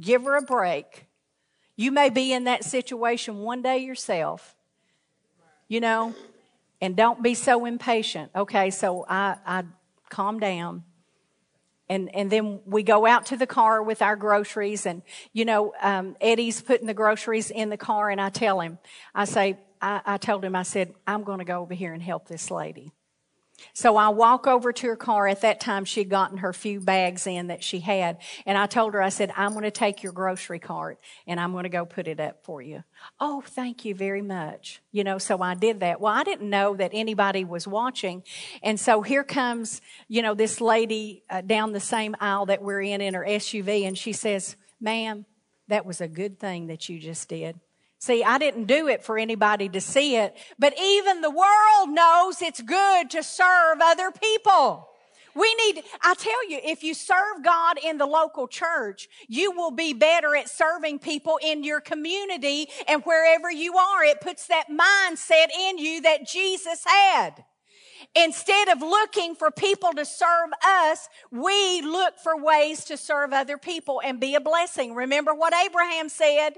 Give 0.00 0.24
her 0.24 0.36
a 0.36 0.42
break. 0.42 1.06
You 1.76 1.90
may 1.90 2.10
be 2.10 2.32
in 2.32 2.44
that 2.44 2.64
situation 2.64 3.38
one 3.38 3.62
day 3.62 3.78
yourself, 3.78 4.54
you 5.68 5.80
know, 5.80 6.14
and 6.80 6.96
don't 6.96 7.22
be 7.22 7.34
so 7.34 7.64
impatient. 7.64 8.30
Okay, 8.34 8.70
so 8.70 9.04
I, 9.08 9.36
I 9.44 9.64
calm 10.08 10.38
down 10.38 10.84
and 11.88 12.14
and 12.14 12.30
then 12.30 12.60
we 12.66 12.82
go 12.82 13.06
out 13.06 13.26
to 13.26 13.36
the 13.36 13.46
car 13.46 13.82
with 13.82 14.02
our 14.02 14.16
groceries 14.16 14.86
and 14.86 15.02
you 15.32 15.44
know 15.44 15.72
um, 15.80 16.16
eddie's 16.20 16.60
putting 16.60 16.86
the 16.86 16.94
groceries 16.94 17.50
in 17.50 17.70
the 17.70 17.76
car 17.76 18.10
and 18.10 18.20
i 18.20 18.28
tell 18.28 18.60
him 18.60 18.78
i 19.14 19.24
say 19.24 19.58
i, 19.80 20.00
I 20.04 20.16
told 20.18 20.44
him 20.44 20.56
i 20.56 20.62
said 20.62 20.94
i'm 21.06 21.22
going 21.22 21.38
to 21.38 21.44
go 21.44 21.60
over 21.60 21.74
here 21.74 21.92
and 21.92 22.02
help 22.02 22.28
this 22.28 22.50
lady 22.50 22.92
so 23.72 23.96
I 23.96 24.08
walk 24.08 24.46
over 24.46 24.72
to 24.72 24.86
her 24.88 24.96
car. 24.96 25.26
At 25.26 25.40
that 25.42 25.60
time, 25.60 25.84
she'd 25.84 26.08
gotten 26.08 26.38
her 26.38 26.52
few 26.52 26.80
bags 26.80 27.26
in 27.26 27.48
that 27.48 27.62
she 27.62 27.80
had. 27.80 28.18
And 28.44 28.56
I 28.56 28.66
told 28.66 28.94
her, 28.94 29.02
I 29.02 29.08
said, 29.08 29.32
I'm 29.36 29.52
going 29.52 29.64
to 29.64 29.70
take 29.70 30.02
your 30.02 30.12
grocery 30.12 30.58
cart 30.58 30.98
and 31.26 31.40
I'm 31.40 31.52
going 31.52 31.64
to 31.64 31.70
go 31.70 31.84
put 31.84 32.08
it 32.08 32.20
up 32.20 32.44
for 32.44 32.60
you. 32.60 32.84
Oh, 33.20 33.42
thank 33.46 33.84
you 33.84 33.94
very 33.94 34.22
much. 34.22 34.82
You 34.92 35.04
know, 35.04 35.18
so 35.18 35.40
I 35.40 35.54
did 35.54 35.80
that. 35.80 36.00
Well, 36.00 36.12
I 36.12 36.24
didn't 36.24 36.50
know 36.50 36.74
that 36.76 36.90
anybody 36.92 37.44
was 37.44 37.66
watching. 37.66 38.22
And 38.62 38.78
so 38.78 39.02
here 39.02 39.24
comes, 39.24 39.80
you 40.08 40.22
know, 40.22 40.34
this 40.34 40.60
lady 40.60 41.22
uh, 41.30 41.40
down 41.40 41.72
the 41.72 41.80
same 41.80 42.14
aisle 42.20 42.46
that 42.46 42.62
we're 42.62 42.82
in 42.82 43.00
in 43.00 43.14
her 43.14 43.24
SUV 43.26 43.86
and 43.86 43.96
she 43.96 44.12
says, 44.12 44.56
ma'am, 44.80 45.24
that 45.68 45.84
was 45.84 46.00
a 46.00 46.08
good 46.08 46.38
thing 46.38 46.68
that 46.68 46.88
you 46.88 46.98
just 46.98 47.28
did. 47.28 47.58
See, 47.98 48.22
I 48.22 48.38
didn't 48.38 48.66
do 48.66 48.88
it 48.88 49.02
for 49.02 49.18
anybody 49.18 49.68
to 49.70 49.80
see 49.80 50.16
it, 50.16 50.36
but 50.58 50.74
even 50.78 51.22
the 51.22 51.30
world 51.30 51.88
knows 51.88 52.42
it's 52.42 52.60
good 52.60 53.10
to 53.10 53.22
serve 53.22 53.78
other 53.82 54.10
people. 54.10 54.88
We 55.34 55.54
need, 55.54 55.82
I 56.02 56.14
tell 56.14 56.48
you, 56.48 56.58
if 56.64 56.82
you 56.82 56.94
serve 56.94 57.44
God 57.44 57.78
in 57.82 57.98
the 57.98 58.06
local 58.06 58.48
church, 58.48 59.06
you 59.28 59.52
will 59.52 59.70
be 59.70 59.92
better 59.92 60.34
at 60.34 60.48
serving 60.48 61.00
people 61.00 61.38
in 61.42 61.62
your 61.62 61.80
community 61.80 62.68
and 62.88 63.02
wherever 63.02 63.50
you 63.50 63.76
are. 63.76 64.02
It 64.02 64.22
puts 64.22 64.46
that 64.46 64.70
mindset 64.70 65.48
in 65.54 65.76
you 65.76 66.00
that 66.02 66.26
Jesus 66.26 66.82
had. 66.86 67.44
Instead 68.14 68.68
of 68.68 68.80
looking 68.80 69.34
for 69.34 69.50
people 69.50 69.92
to 69.92 70.06
serve 70.06 70.50
us, 70.64 71.06
we 71.30 71.82
look 71.82 72.18
for 72.18 72.42
ways 72.42 72.84
to 72.84 72.96
serve 72.96 73.34
other 73.34 73.58
people 73.58 74.00
and 74.02 74.18
be 74.18 74.34
a 74.34 74.40
blessing. 74.40 74.94
Remember 74.94 75.34
what 75.34 75.54
Abraham 75.54 76.08
said? 76.08 76.54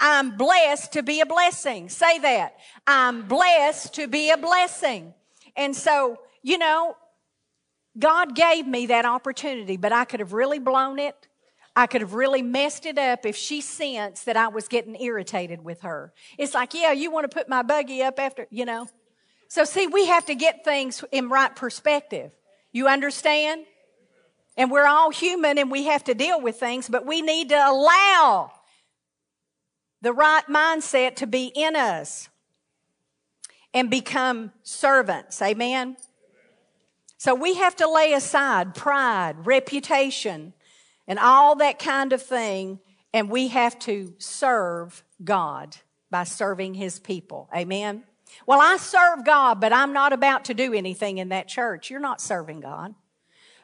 I'm 0.00 0.36
blessed 0.36 0.92
to 0.92 1.02
be 1.02 1.20
a 1.20 1.26
blessing. 1.26 1.88
Say 1.88 2.18
that. 2.20 2.56
I'm 2.86 3.22
blessed 3.22 3.94
to 3.94 4.08
be 4.08 4.30
a 4.30 4.36
blessing. 4.36 5.14
And 5.56 5.74
so, 5.74 6.18
you 6.42 6.58
know, 6.58 6.96
God 7.98 8.34
gave 8.34 8.66
me 8.66 8.86
that 8.86 9.04
opportunity, 9.04 9.76
but 9.76 9.92
I 9.92 10.04
could 10.04 10.20
have 10.20 10.32
really 10.32 10.58
blown 10.58 10.98
it. 10.98 11.28
I 11.76 11.86
could 11.86 12.02
have 12.02 12.14
really 12.14 12.42
messed 12.42 12.86
it 12.86 12.98
up 12.98 13.26
if 13.26 13.36
she 13.36 13.60
sensed 13.60 14.26
that 14.26 14.36
I 14.36 14.48
was 14.48 14.68
getting 14.68 15.00
irritated 15.00 15.64
with 15.64 15.80
her. 15.82 16.12
It's 16.38 16.54
like, 16.54 16.72
yeah, 16.74 16.92
you 16.92 17.10
want 17.10 17.28
to 17.28 17.34
put 17.34 17.48
my 17.48 17.62
buggy 17.62 18.02
up 18.02 18.18
after, 18.18 18.46
you 18.50 18.64
know. 18.64 18.86
So 19.48 19.64
see, 19.64 19.86
we 19.86 20.06
have 20.06 20.26
to 20.26 20.34
get 20.34 20.64
things 20.64 21.04
in 21.10 21.28
right 21.28 21.54
perspective. 21.54 22.32
You 22.72 22.88
understand? 22.88 23.66
And 24.56 24.70
we're 24.70 24.86
all 24.86 25.10
human 25.10 25.58
and 25.58 25.70
we 25.70 25.84
have 25.84 26.04
to 26.04 26.14
deal 26.14 26.40
with 26.40 26.56
things, 26.56 26.88
but 26.88 27.06
we 27.06 27.22
need 27.22 27.48
to 27.48 27.56
allow 27.56 28.52
the 30.04 30.12
right 30.12 30.46
mindset 30.48 31.16
to 31.16 31.26
be 31.26 31.46
in 31.54 31.74
us 31.74 32.28
and 33.72 33.90
become 33.90 34.52
servants. 34.62 35.42
Amen. 35.42 35.96
So 37.16 37.34
we 37.34 37.54
have 37.54 37.74
to 37.76 37.90
lay 37.90 38.12
aside 38.12 38.74
pride, 38.74 39.46
reputation, 39.46 40.52
and 41.08 41.18
all 41.18 41.56
that 41.56 41.78
kind 41.78 42.12
of 42.12 42.22
thing 42.22 42.78
And 43.14 43.30
we 43.30 43.46
have 43.48 43.78
to 43.80 44.12
serve 44.18 45.04
God 45.22 45.76
by 46.10 46.24
serving 46.24 46.74
his 46.74 46.98
people. 46.98 47.48
Amen. 47.56 48.02
Well, 48.44 48.60
I 48.60 48.76
serve 48.76 49.24
God, 49.24 49.60
but 49.60 49.72
I'm 49.72 49.92
not 49.92 50.12
about 50.12 50.46
to 50.46 50.54
do 50.54 50.74
anything 50.74 51.18
in 51.18 51.28
that 51.28 51.46
church. 51.46 51.90
You're 51.90 52.00
not 52.00 52.20
serving 52.20 52.60
God. 52.60 52.96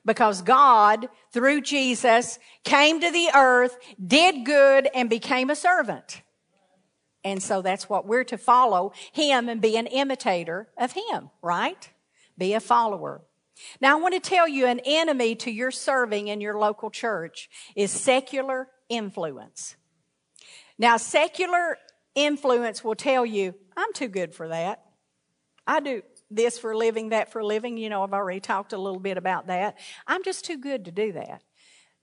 Because 0.05 0.41
God, 0.41 1.09
through 1.33 1.63
Jesus, 1.63 2.39
came 2.63 3.01
to 3.01 3.11
the 3.11 3.31
earth, 3.35 3.77
did 4.07 4.47
good, 4.47 4.89
and 4.95 5.11
became 5.11 5.51
a 5.51 5.57
servant. 5.57 6.23
And 7.25 7.43
so 7.43 7.62
that's 7.62 7.89
what 7.89 8.07
we're 8.07 8.25
to 8.25 8.39
follow 8.39 8.93
him 9.12 9.49
and 9.49 9.61
be 9.61 9.77
an 9.77 9.87
imitator 9.87 10.69
of 10.79 10.93
him, 10.93 11.31
right? 11.43 11.91
Be 12.39 12.55
a 12.55 12.61
follower. 12.61 13.23
Now 13.81 13.99
I 13.99 14.00
want 14.00 14.15
to 14.15 14.21
tell 14.21 14.49
you 14.49 14.67
an 14.67 14.81
enemy 14.85 15.35
to 15.37 15.50
your 15.50 15.71
serving 15.71 16.29
in 16.29 16.41
your 16.41 16.59
local 16.59 16.91
church 16.91 17.50
is 17.77 17.91
secular 17.91 18.69
influence. 18.89 19.77
Now 20.79 20.97
secular 20.97 21.77
influence 22.15 22.83
will 22.83 22.95
tell 22.95 23.27
you, 23.27 23.55
I'm 23.77 23.93
too 23.93 24.09
good 24.09 24.35
for 24.35 24.49
that. 24.49 24.83
I 25.67 25.81
do 25.81 26.03
this 26.31 26.59
for 26.59 26.73
a 26.73 26.79
living, 26.79 27.11
that 27.11 27.31
for 27.33 27.41
a 27.41 27.47
living. 27.47 27.77
You 27.77 27.91
know, 27.91 28.03
I've 28.03 28.15
already 28.15 28.41
talked 28.41 28.73
a 28.73 28.79
little 28.79 29.00
bit 29.00 29.19
about 29.19 29.49
that. 29.49 29.77
I'm 30.07 30.25
just 30.25 30.45
too 30.45 30.57
good 30.57 30.87
to 30.87 30.91
do 30.91 31.12
that. 31.12 31.43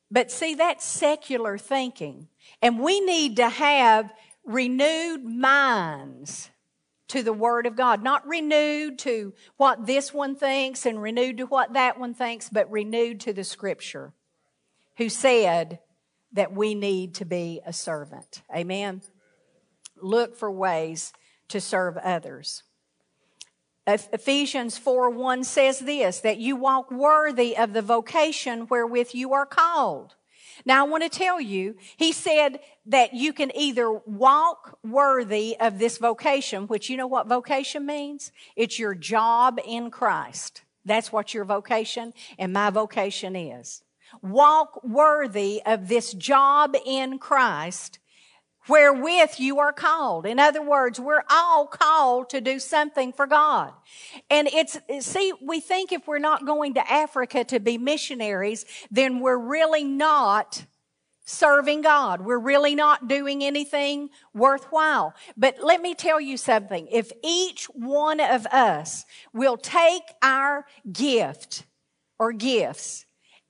But 0.09 0.31
see, 0.31 0.55
that's 0.55 0.85
secular 0.85 1.57
thinking. 1.57 2.27
And 2.61 2.79
we 2.79 3.01
need 3.01 3.37
to 3.37 3.49
have 3.49 4.13
renewed 4.47 5.23
minds 5.23 6.49
to 7.09 7.21
the 7.21 7.33
Word 7.33 7.65
of 7.65 7.75
God. 7.75 8.01
Not 8.01 8.27
renewed 8.27 8.97
to 8.99 9.33
what 9.57 9.85
this 9.85 10.13
one 10.13 10.35
thinks 10.35 10.85
and 10.85 11.01
renewed 11.01 11.37
to 11.37 11.45
what 11.45 11.73
that 11.73 11.99
one 11.99 12.13
thinks, 12.13 12.49
but 12.49 12.71
renewed 12.71 13.19
to 13.21 13.33
the 13.33 13.43
Scripture, 13.43 14.13
who 14.97 15.09
said 15.09 15.79
that 16.33 16.53
we 16.53 16.75
need 16.75 17.15
to 17.15 17.25
be 17.25 17.61
a 17.65 17.73
servant. 17.73 18.41
Amen. 18.55 19.01
Look 20.01 20.35
for 20.35 20.51
ways 20.51 21.13
to 21.49 21.61
serve 21.61 21.97
others. 21.97 22.63
Ephesians 23.87 24.77
4 24.77 25.09
1 25.11 25.45
says 25.45 25.79
this, 25.79 26.19
that 26.19 26.39
you 26.39 26.57
walk 26.57 26.91
worthy 26.91 27.55
of 27.55 27.71
the 27.71 27.81
vocation 27.81 28.67
wherewith 28.67 29.11
you 29.13 29.31
are 29.31 29.45
called. 29.45 30.15
Now 30.65 30.85
I 30.85 30.89
want 30.89 31.03
to 31.03 31.09
tell 31.09 31.39
you, 31.39 31.75
he 31.97 32.11
said 32.11 32.59
that 32.85 33.13
you 33.13 33.33
can 33.33 33.55
either 33.55 33.91
walk 33.91 34.77
worthy 34.83 35.55
of 35.59 35.79
this 35.79 35.97
vocation, 35.97 36.67
which 36.67 36.89
you 36.89 36.97
know 36.97 37.07
what 37.07 37.27
vocation 37.27 37.85
means? 37.85 38.31
It's 38.55 38.79
your 38.79 38.95
job 38.95 39.59
in 39.65 39.91
Christ. 39.91 40.63
That's 40.85 41.11
what 41.11 41.33
your 41.33 41.45
vocation 41.45 42.13
and 42.39 42.53
my 42.53 42.69
vocation 42.69 43.35
is. 43.35 43.83
Walk 44.21 44.83
worthy 44.83 45.61
of 45.65 45.89
this 45.89 46.13
job 46.13 46.75
in 46.85 47.19
Christ 47.19 47.99
wherewith 48.67 49.35
you 49.37 49.59
are 49.59 49.73
called. 49.73 50.25
In 50.25 50.39
other 50.39 50.61
words, 50.61 50.99
we're 50.99 51.23
all 51.29 51.67
called 51.67 52.29
to 52.29 52.41
do 52.41 52.59
something 52.59 53.13
for 53.13 53.27
God. 53.27 53.73
And 54.29 54.47
it's, 54.47 54.77
see, 54.99 55.33
we 55.41 55.59
think 55.59 55.91
if 55.91 56.07
we're 56.07 56.19
not 56.19 56.45
going 56.45 56.73
to 56.75 56.91
Africa 56.91 57.43
to 57.45 57.59
be 57.59 57.77
missionaries, 57.77 58.65
then 58.91 59.19
we're 59.19 59.37
really 59.37 59.83
not 59.83 60.65
serving 61.27 61.81
God. 61.81 62.21
We're 62.21 62.39
really 62.39 62.73
not 62.73 63.09
doing 63.09 63.43
anything 63.43 64.09
worthwhile. 64.33 65.13
But 65.35 65.57
let 65.61 65.81
me 65.81 65.93
tell 65.93 66.21
you 66.21 66.37
something. 66.37 66.87
If 66.89 67.11
each 67.23 67.65
one 67.65 68.19
of 68.21 68.45
us 68.47 69.05
will 69.33 69.57
take 69.57 70.03
our 70.21 70.65
gift 70.91 71.63
or 72.17 72.31
gifts 72.31 73.05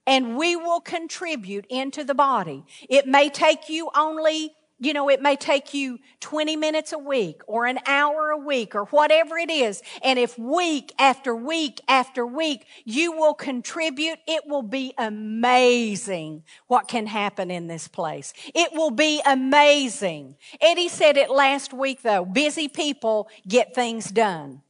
and 0.07 0.37
we 0.37 0.55
will 0.55 0.79
contribute 0.79 1.67
into 1.69 2.03
the 2.03 2.15
body, 2.15 2.65
it 2.89 3.05
may 3.05 3.29
take 3.29 3.69
you 3.69 3.91
only 3.95 4.53
you 4.79 4.93
know, 4.93 5.09
it 5.09 5.21
may 5.21 5.35
take 5.35 5.73
you 5.73 5.97
20 6.19 6.55
minutes 6.55 6.93
a 6.93 6.99
week 6.99 7.41
or 7.47 7.65
an 7.65 7.79
hour 7.87 8.29
a 8.29 8.37
week 8.37 8.75
or 8.75 8.85
whatever 8.85 9.37
it 9.37 9.49
is. 9.49 9.81
And 10.03 10.19
if 10.19 10.37
week 10.37 10.93
after 10.99 11.35
week 11.35 11.81
after 11.87 12.25
week 12.27 12.65
you 12.85 13.11
will 13.11 13.33
contribute, 13.33 14.19
it 14.27 14.43
will 14.45 14.61
be 14.61 14.93
amazing 14.97 16.43
what 16.67 16.87
can 16.87 17.07
happen 17.07 17.49
in 17.49 17.67
this 17.67 17.87
place. 17.87 18.33
It 18.53 18.71
will 18.73 18.91
be 18.91 19.21
amazing. 19.25 20.35
Eddie 20.61 20.89
said 20.89 21.17
it 21.17 21.31
last 21.31 21.73
week 21.73 22.03
though, 22.03 22.23
busy 22.25 22.67
people 22.67 23.29
get 23.47 23.73
things 23.73 24.11
done. 24.11 24.61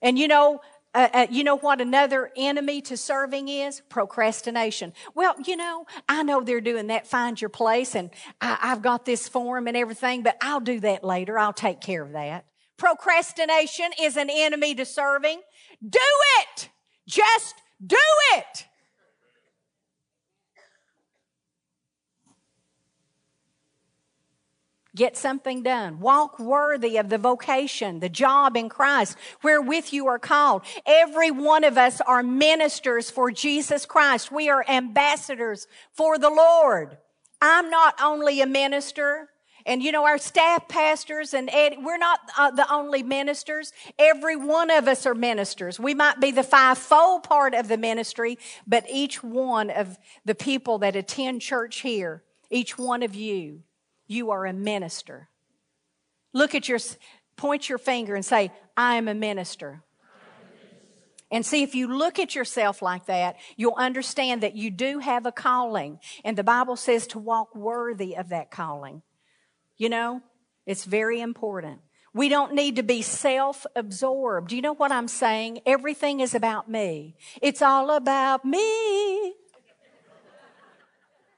And 0.00 0.18
you 0.18 0.26
know, 0.26 0.60
uh, 0.94 1.08
uh, 1.12 1.26
you 1.30 1.42
know 1.42 1.56
what 1.56 1.80
another 1.80 2.30
enemy 2.36 2.82
to 2.82 2.96
serving 2.96 3.48
is? 3.48 3.80
Procrastination. 3.88 4.92
Well, 5.14 5.34
you 5.46 5.56
know, 5.56 5.86
I 6.08 6.22
know 6.22 6.42
they're 6.42 6.60
doing 6.60 6.88
that. 6.88 7.06
Find 7.06 7.40
your 7.40 7.50
place, 7.50 7.94
and 7.94 8.10
I, 8.40 8.58
I've 8.60 8.82
got 8.82 9.04
this 9.04 9.26
form 9.28 9.66
and 9.66 9.76
everything, 9.76 10.22
but 10.22 10.36
I'll 10.42 10.60
do 10.60 10.80
that 10.80 11.02
later. 11.02 11.38
I'll 11.38 11.52
take 11.52 11.80
care 11.80 12.02
of 12.02 12.12
that. 12.12 12.44
Procrastination 12.76 13.90
is 14.00 14.16
an 14.16 14.28
enemy 14.30 14.74
to 14.74 14.84
serving. 14.84 15.40
Do 15.86 15.98
it! 16.40 16.68
Just 17.08 17.54
do 17.84 17.96
it! 18.36 18.66
Get 24.94 25.16
something 25.16 25.62
done. 25.62 26.00
Walk 26.00 26.38
worthy 26.38 26.98
of 26.98 27.08
the 27.08 27.16
vocation, 27.16 28.00
the 28.00 28.10
job 28.10 28.58
in 28.58 28.68
Christ 28.68 29.16
wherewith 29.42 29.86
you 29.90 30.06
are 30.06 30.18
called. 30.18 30.62
Every 30.84 31.30
one 31.30 31.64
of 31.64 31.78
us 31.78 32.02
are 32.02 32.22
ministers 32.22 33.10
for 33.10 33.30
Jesus 33.30 33.86
Christ. 33.86 34.30
We 34.30 34.50
are 34.50 34.62
ambassadors 34.68 35.66
for 35.92 36.18
the 36.18 36.28
Lord. 36.28 36.98
I'm 37.40 37.70
not 37.70 37.94
only 38.02 38.42
a 38.42 38.46
minister, 38.46 39.30
and 39.64 39.82
you 39.82 39.92
know, 39.92 40.04
our 40.04 40.18
staff 40.18 40.68
pastors 40.68 41.32
and 41.32 41.48
Ed, 41.48 41.76
we're 41.82 41.96
not 41.96 42.20
uh, 42.36 42.50
the 42.50 42.70
only 42.70 43.02
ministers. 43.02 43.72
Every 43.98 44.36
one 44.36 44.70
of 44.70 44.88
us 44.88 45.06
are 45.06 45.14
ministers. 45.14 45.80
We 45.80 45.94
might 45.94 46.20
be 46.20 46.32
the 46.32 46.42
five-fold 46.42 47.22
part 47.22 47.54
of 47.54 47.68
the 47.68 47.78
ministry, 47.78 48.38
but 48.66 48.84
each 48.90 49.22
one 49.22 49.70
of 49.70 49.98
the 50.26 50.34
people 50.34 50.78
that 50.80 50.96
attend 50.96 51.40
church 51.40 51.80
here, 51.80 52.22
each 52.50 52.76
one 52.76 53.02
of 53.02 53.14
you, 53.14 53.62
you 54.06 54.30
are 54.30 54.46
a 54.46 54.52
minister. 54.52 55.28
Look 56.32 56.54
at 56.54 56.68
your, 56.68 56.78
point 57.36 57.68
your 57.68 57.78
finger 57.78 58.14
and 58.14 58.24
say, 58.24 58.52
I 58.76 58.96
am 58.96 59.08
a 59.08 59.14
minister. 59.14 59.82
And 61.30 61.46
see, 61.46 61.62
if 61.62 61.74
you 61.74 61.88
look 61.88 62.18
at 62.18 62.34
yourself 62.34 62.82
like 62.82 63.06
that, 63.06 63.36
you'll 63.56 63.74
understand 63.76 64.42
that 64.42 64.54
you 64.54 64.70
do 64.70 64.98
have 64.98 65.24
a 65.24 65.32
calling. 65.32 65.98
And 66.24 66.36
the 66.36 66.44
Bible 66.44 66.76
says 66.76 67.06
to 67.08 67.18
walk 67.18 67.54
worthy 67.56 68.16
of 68.16 68.28
that 68.28 68.50
calling. 68.50 69.00
You 69.78 69.88
know, 69.88 70.20
it's 70.66 70.84
very 70.84 71.22
important. 71.22 71.80
We 72.12 72.28
don't 72.28 72.54
need 72.54 72.76
to 72.76 72.82
be 72.82 73.00
self 73.00 73.64
absorbed. 73.74 74.52
You 74.52 74.60
know 74.60 74.74
what 74.74 74.92
I'm 74.92 75.08
saying? 75.08 75.60
Everything 75.64 76.20
is 76.20 76.34
about 76.34 76.70
me. 76.70 77.16
It's 77.40 77.62
all 77.62 77.90
about 77.90 78.44
me. 78.44 79.34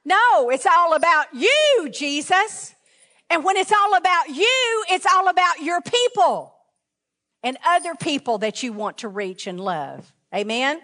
No, 0.05 0.49
it's 0.51 0.67
all 0.67 0.93
about 0.93 1.33
you, 1.33 1.89
Jesus. 1.91 2.75
And 3.29 3.43
when 3.43 3.57
it's 3.57 3.71
all 3.71 3.95
about 3.95 4.29
you, 4.29 4.83
it's 4.91 5.07
all 5.11 5.27
about 5.27 5.61
your 5.61 5.81
people 5.81 6.53
and 7.41 7.57
other 7.65 7.95
people 7.95 8.37
that 8.39 8.61
you 8.61 8.71
want 8.71 8.99
to 8.99 9.07
reach 9.07 9.47
and 9.47 9.59
love. 9.59 10.13
Amen? 10.33 10.81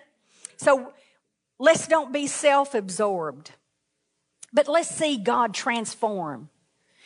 So 0.58 0.94
let's 1.60 1.88
don't 1.88 2.12
be 2.12 2.26
self 2.26 2.74
absorbed, 2.74 3.52
but 4.52 4.68
let's 4.68 4.90
see 4.90 5.18
God 5.18 5.54
transform. 5.54 6.50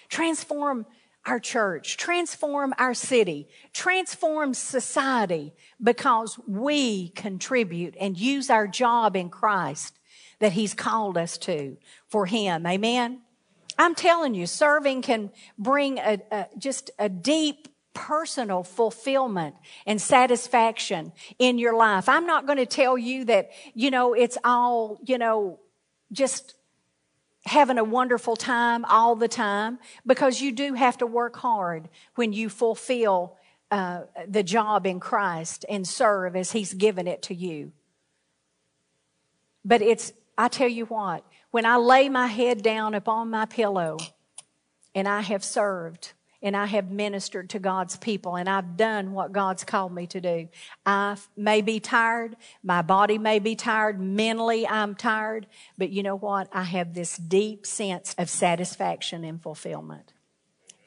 Transform 0.08 0.86
our 1.26 1.40
church, 1.40 1.98
transform 1.98 2.74
our 2.78 2.94
city, 2.94 3.48
transform 3.74 4.54
society 4.54 5.54
because 5.82 6.40
we 6.48 7.10
contribute 7.10 7.96
and 8.00 8.18
use 8.18 8.50
our 8.50 8.68
job 8.68 9.16
in 9.16 9.30
Christ 9.30 9.98
that 10.40 10.54
He's 10.54 10.74
called 10.74 11.18
us 11.18 11.38
to 11.40 11.78
for 12.08 12.26
Him. 12.26 12.66
Amen? 12.66 13.22
I'm 13.78 13.96
telling 13.96 14.34
you, 14.34 14.48
serving 14.48 15.02
can 15.02 15.32
bring 15.58 15.98
a, 15.98 16.22
a, 16.32 16.46
just 16.58 16.92
a 16.98 17.10
deep 17.10 17.68
personal 17.94 18.64
fulfillment 18.64 19.56
and 19.86 20.02
satisfaction 20.02 21.12
in 21.40 21.58
your 21.58 21.76
life. 21.76 22.08
I'm 22.08 22.26
not 22.26 22.46
going 22.46 22.58
to 22.58 22.66
tell 22.66 22.98
you 22.98 23.26
that, 23.26 23.52
you 23.74 23.90
know, 23.90 24.14
it's 24.14 24.38
all, 24.44 25.00
you 25.06 25.18
know, 25.18 25.60
just 26.12 26.56
having 27.46 27.78
a 27.78 27.84
wonderful 27.84 28.36
time 28.36 28.86
all 28.86 29.16
the 29.16 29.28
time 29.28 29.80
because 30.06 30.42
you 30.42 30.52
do 30.52 30.74
have 30.74 30.98
to 30.98 31.06
work 31.06 31.36
hard 31.38 31.90
when 32.16 32.34
you 32.34 32.50
fulfill 32.50 33.38
uh, 33.72 34.02
the 34.28 34.44
job 34.44 34.86
in 34.86 35.00
Christ 35.00 35.66
and 35.70 35.88
serve 35.88 36.36
as 36.36 36.52
He's 36.52 36.74
given 36.74 37.08
it 37.08 37.24
to 37.24 37.36
you. 37.36 37.72
But 39.64 39.82
it's, 39.82 40.14
I 40.38 40.48
tell 40.48 40.68
you 40.68 40.86
what, 40.86 41.26
when 41.52 41.66
I 41.66 41.78
lay 41.78 42.10
my 42.10 42.28
head 42.28 42.62
down 42.62 42.94
upon 42.94 43.30
my 43.30 43.46
pillow 43.46 43.98
and 44.94 45.08
I 45.08 45.22
have 45.22 45.44
served 45.44 46.14
and 46.42 46.56
I 46.56 46.66
have 46.66 46.92
ministered 46.92 47.50
to 47.52 47.60
God's 47.60 47.98
people 47.98 48.36
and 48.36 48.50
I've 48.50 48.78
done 48.78 49.14
what 49.14 49.32
God's 49.32 49.64
called 49.64 49.94
me 49.94 50.08
to 50.08 50.22
do. 50.22 50.50
I 50.86 51.18
may 51.38 51.62
be 51.62 51.80
tired. 51.80 52.36
My 52.64 52.82
body 52.82 53.18
may 53.18 53.40
be 53.40 53.56
tired. 53.56 54.00
Mentally, 54.00 54.68
I'm 54.68 54.96
tired. 54.96 55.48
But 55.78 55.90
you 55.90 56.04
know 56.04 56.18
what? 56.18 56.50
I 56.52 56.64
have 56.64 56.94
this 56.94 57.18
deep 57.18 57.66
sense 57.66 58.14
of 58.18 58.30
satisfaction 58.30 59.24
and 59.24 59.42
fulfillment. 59.42 60.14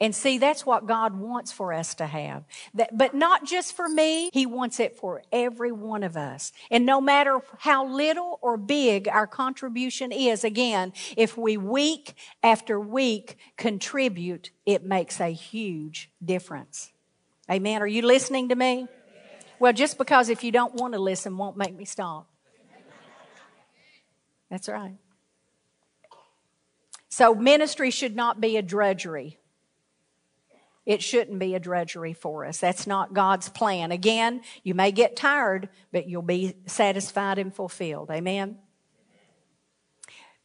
And 0.01 0.15
see, 0.15 0.37
that's 0.37 0.65
what 0.65 0.85
God 0.85 1.19
wants 1.19 1.51
for 1.51 1.73
us 1.73 1.93
to 1.95 2.05
have. 2.05 2.45
That, 2.73 2.97
but 2.97 3.13
not 3.13 3.45
just 3.45 3.75
for 3.75 3.89
me, 3.89 4.29
He 4.31 4.45
wants 4.45 4.79
it 4.79 4.95
for 4.95 5.23
every 5.31 5.73
one 5.73 6.03
of 6.03 6.15
us. 6.15 6.53
And 6.71 6.85
no 6.85 7.01
matter 7.01 7.41
how 7.59 7.85
little 7.85 8.39
or 8.41 8.55
big 8.55 9.09
our 9.09 9.27
contribution 9.27 10.11
is, 10.11 10.43
again, 10.45 10.93
if 11.17 11.37
we 11.37 11.57
week 11.57 12.15
after 12.41 12.79
week 12.79 13.37
contribute, 13.57 14.51
it 14.65 14.85
makes 14.85 15.19
a 15.19 15.29
huge 15.33 16.09
difference. 16.23 16.91
Amen. 17.51 17.81
Are 17.81 17.87
you 17.87 18.03
listening 18.03 18.49
to 18.49 18.55
me? 18.55 18.87
Well, 19.59 19.73
just 19.73 19.97
because 19.97 20.29
if 20.29 20.43
you 20.43 20.51
don't 20.53 20.75
want 20.75 20.93
to 20.93 20.99
listen 20.99 21.37
won't 21.37 21.57
make 21.57 21.75
me 21.75 21.83
stop. 21.83 22.27
That's 24.49 24.69
right. 24.69 24.95
So 27.09 27.35
ministry 27.35 27.91
should 27.91 28.15
not 28.15 28.39
be 28.39 28.55
a 28.55 28.61
drudgery. 28.61 29.37
It 30.89 31.03
shouldn't 31.03 31.37
be 31.37 31.53
a 31.53 31.59
drudgery 31.59 32.13
for 32.13 32.45
us. 32.45 32.57
That's 32.57 32.87
not 32.87 33.13
God's 33.13 33.47
plan. 33.47 33.91
Again, 33.91 34.41
you 34.63 34.73
may 34.73 34.91
get 34.91 35.15
tired, 35.15 35.69
but 35.91 36.09
you'll 36.09 36.23
be 36.23 36.55
satisfied 36.65 37.37
and 37.37 37.53
fulfilled. 37.53 38.09
Amen. 38.09 38.57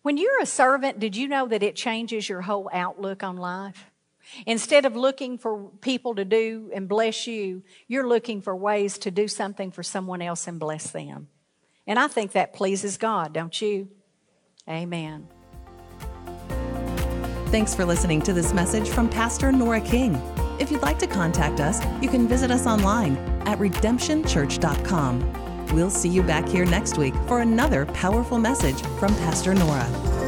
When 0.02 0.18
you're 0.18 0.42
a 0.42 0.46
servant, 0.46 1.00
did 1.00 1.16
you 1.16 1.28
know 1.28 1.48
that 1.48 1.62
it 1.62 1.76
changes 1.76 2.28
your 2.28 2.42
whole 2.42 2.68
outlook 2.74 3.22
on 3.22 3.38
life? 3.38 3.90
Instead 4.44 4.84
of 4.84 4.94
looking 4.94 5.38
for 5.38 5.70
people 5.80 6.14
to 6.16 6.26
do 6.26 6.70
and 6.74 6.90
bless 6.90 7.26
you, 7.26 7.62
you're 7.88 8.06
looking 8.06 8.42
for 8.42 8.54
ways 8.54 8.98
to 8.98 9.10
do 9.10 9.26
something 9.26 9.70
for 9.70 9.82
someone 9.82 10.20
else 10.20 10.46
and 10.46 10.60
bless 10.60 10.90
them. 10.90 11.28
And 11.86 11.98
I 11.98 12.06
think 12.06 12.32
that 12.32 12.52
pleases 12.52 12.98
God, 12.98 13.32
don't 13.32 13.62
you? 13.62 13.88
Amen. 14.68 15.26
Thanks 17.54 17.70
for 17.72 17.84
listening 17.84 18.20
to 18.22 18.32
this 18.32 18.52
message 18.52 18.88
from 18.88 19.08
Pastor 19.08 19.52
Nora 19.52 19.80
King. 19.80 20.16
If 20.58 20.72
you'd 20.72 20.82
like 20.82 20.98
to 20.98 21.06
contact 21.06 21.60
us, 21.60 21.80
you 22.02 22.08
can 22.08 22.26
visit 22.26 22.50
us 22.50 22.66
online 22.66 23.16
at 23.46 23.60
redemptionchurch.com. 23.60 25.66
We'll 25.72 25.88
see 25.88 26.08
you 26.08 26.24
back 26.24 26.48
here 26.48 26.64
next 26.64 26.98
week 26.98 27.14
for 27.28 27.42
another 27.42 27.86
powerful 27.86 28.38
message 28.38 28.82
from 28.98 29.14
Pastor 29.18 29.54
Nora. 29.54 30.23